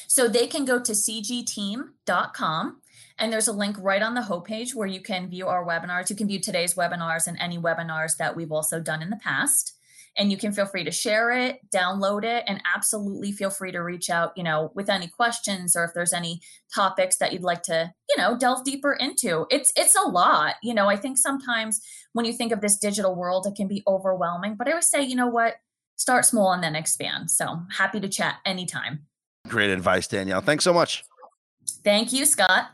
So 0.07 0.27
they 0.27 0.47
can 0.47 0.65
go 0.65 0.79
to 0.79 0.91
cgteam.com 0.91 2.81
and 3.19 3.33
there's 3.33 3.47
a 3.47 3.53
link 3.53 3.77
right 3.79 4.01
on 4.01 4.13
the 4.13 4.21
homepage 4.21 4.75
where 4.75 4.87
you 4.87 5.01
can 5.01 5.29
view 5.29 5.47
our 5.47 5.65
webinars. 5.65 6.09
You 6.09 6.15
can 6.15 6.27
view 6.27 6.39
today's 6.39 6.75
webinars 6.75 7.27
and 7.27 7.37
any 7.39 7.57
webinars 7.57 8.17
that 8.17 8.35
we've 8.35 8.51
also 8.51 8.79
done 8.79 9.01
in 9.01 9.09
the 9.09 9.17
past. 9.17 9.73
And 10.19 10.31
you 10.31 10.37
can 10.37 10.51
feel 10.51 10.65
free 10.65 10.83
to 10.83 10.91
share 10.91 11.29
it, 11.31 11.59
download 11.69 12.23
it, 12.23 12.43
and 12.47 12.61
absolutely 12.75 13.31
feel 13.31 13.51
free 13.51 13.71
to 13.71 13.79
reach 13.79 14.09
out, 14.09 14.33
you 14.35 14.43
know, 14.43 14.71
with 14.73 14.89
any 14.89 15.07
questions 15.07 15.75
or 15.75 15.83
if 15.83 15.91
there's 15.93 16.13
any 16.13 16.41
topics 16.73 17.17
that 17.17 17.33
you'd 17.33 17.43
like 17.43 17.61
to, 17.63 17.93
you 18.09 18.17
know, 18.17 18.35
delve 18.35 18.63
deeper 18.63 18.93
into. 18.93 19.45
It's 19.51 19.71
it's 19.75 19.95
a 19.95 20.07
lot. 20.07 20.55
You 20.63 20.73
know, 20.73 20.87
I 20.87 20.95
think 20.95 21.19
sometimes 21.19 21.81
when 22.13 22.25
you 22.25 22.33
think 22.33 22.51
of 22.51 22.61
this 22.61 22.77
digital 22.77 23.15
world, 23.15 23.45
it 23.45 23.55
can 23.55 23.67
be 23.67 23.83
overwhelming. 23.87 24.55
But 24.55 24.67
I 24.67 24.71
always 24.71 24.89
say, 24.89 25.03
you 25.03 25.15
know 25.15 25.27
what? 25.27 25.57
Start 25.97 26.25
small 26.25 26.51
and 26.51 26.63
then 26.63 26.75
expand. 26.75 27.29
So 27.29 27.61
happy 27.77 27.99
to 27.99 28.09
chat 28.09 28.37
anytime. 28.43 29.05
Great 29.47 29.69
advice, 29.69 30.07
Danielle. 30.07 30.41
Thanks 30.41 30.63
so 30.63 30.73
much. 30.73 31.03
Thank 31.83 32.13
you, 32.13 32.25
Scott. 32.25 32.71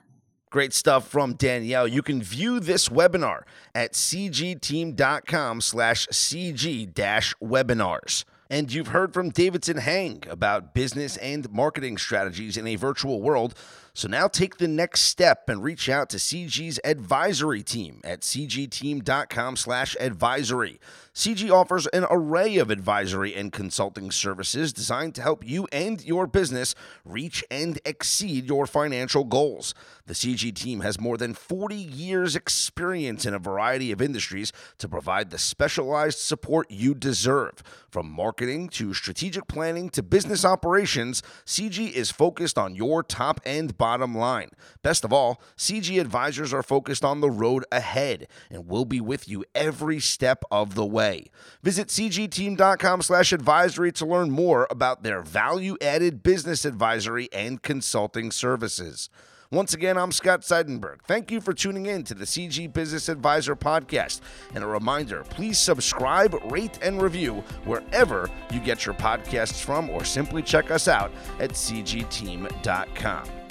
Great 0.50 0.74
stuff 0.74 1.08
from 1.08 1.34
Danielle. 1.34 1.88
You 1.88 2.04
can 2.04 2.22
view 2.22 2.60
this 2.60 2.90
webinar 2.90 3.42
at 3.74 3.94
cgteam.com 3.94 5.62
slash 5.62 6.08
cg 6.08 6.94
dash 6.94 7.34
webinars. 7.42 8.24
And 8.52 8.72
you've 8.72 8.90
heard 8.90 9.16
from 9.16 9.32
Davidson 9.32 9.78
Hang 9.78 10.24
about 10.30 10.76
business 10.76 11.18
and 11.18 11.52
marketing 11.52 11.98
strategies 11.98 12.56
in 12.56 12.68
a 12.68 12.76
virtual 12.76 13.20
world. 13.20 13.56
So 13.96 14.08
now 14.08 14.28
take 14.28 14.58
the 14.58 14.68
next 14.68 15.02
step 15.02 15.48
and 15.48 15.62
reach 15.62 15.88
out 15.88 16.10
to 16.10 16.18
CG's 16.18 16.80
advisory 16.84 17.62
team 17.62 18.02
at 18.04 18.22
cgteam.com 18.22 19.56
slash 19.56 19.96
advisory. 20.00 20.80
CG 21.14 21.52
offers 21.52 21.86
an 21.88 22.08
array 22.10 22.58
of 22.58 22.72
advisory 22.72 23.36
and 23.36 23.52
consulting 23.52 24.10
services 24.10 24.74
designed 24.74 25.14
to 25.14 25.22
help 25.22 25.48
you 25.48 25.68
and 25.72 26.04
your 26.04 26.26
business 26.26 26.74
reach 27.06 27.44
and 27.52 27.80
exceed 27.86 28.46
your 28.46 28.66
financial 28.66 29.24
goals. 29.24 29.76
The 30.08 30.16
CG 30.16 30.56
team 30.56 30.80
has 30.80 31.00
more 31.00 31.18
than 31.18 31.36
40 31.36 31.76
years' 31.76 32.36
experience 32.36 33.28
in 33.28 33.36
a 33.36 33.40
variety 33.40 33.92
of 33.92 34.02
industries 34.02 34.52
to 34.80 34.90
provide 34.90 35.30
the 35.30 35.38
specialized 35.38 36.18
support 36.18 36.72
you 36.72 36.96
deserve. 36.96 37.62
From 37.92 38.10
marketing 38.10 38.70
to 38.70 38.96
strategic 38.96 39.48
planning 39.48 39.92
to 39.92 40.02
business 40.02 40.44
operations, 40.44 41.22
CG 41.46 41.92
is 41.92 42.10
focused 42.10 42.58
on 42.58 42.74
your 42.74 43.04
top 43.04 43.40
and 43.46 43.78
bottom 43.84 44.16
line. 44.16 44.50
Best 44.82 45.04
of 45.04 45.12
all, 45.12 45.42
CG 45.58 46.00
advisors 46.00 46.54
are 46.54 46.64
focused 46.64 47.04
on 47.04 47.20
the 47.20 47.30
road 47.30 47.66
ahead 47.70 48.28
and 48.50 48.66
will 48.66 48.86
be 48.86 49.02
with 49.02 49.28
you 49.28 49.44
every 49.54 50.00
step 50.00 50.46
of 50.50 50.76
the 50.76 50.86
way. 50.86 51.26
Visit 51.64 51.90
cgteam.com 51.90 53.02
slash 53.02 53.34
advisory 53.34 53.92
to 53.92 54.06
learn 54.06 54.32
more 54.32 54.68
about 54.70 55.04
their 55.04 55.22
value-added 55.22 56.24
business 56.24 56.64
advisory 56.64 57.28
and 57.34 57.62
consulting 57.62 58.32
services. 58.32 59.10
Once 59.52 59.74
again, 59.74 59.98
I'm 59.98 60.14
Scott 60.14 60.42
Seidenberg. 60.42 61.02
Thank 61.06 61.30
you 61.30 61.40
for 61.42 61.54
tuning 61.54 61.86
in 61.86 62.04
to 62.06 62.16
the 62.16 62.26
CG 62.26 62.72
Business 62.72 63.10
Advisor 63.10 63.56
podcast. 63.56 64.22
And 64.56 64.64
a 64.64 64.68
reminder 64.68 65.24
please 65.30 65.60
subscribe, 65.60 66.34
rate, 66.50 66.80
and 66.82 67.00
review 67.02 67.44
wherever 67.66 68.30
you 68.50 68.60
get 68.62 68.86
your 68.86 68.96
podcasts 68.96 69.62
from, 69.62 69.90
or 69.90 70.06
simply 70.06 70.42
check 70.42 70.72
us 70.72 70.88
out 70.88 71.12
at 71.40 71.52
cgteam.com. 71.52 73.43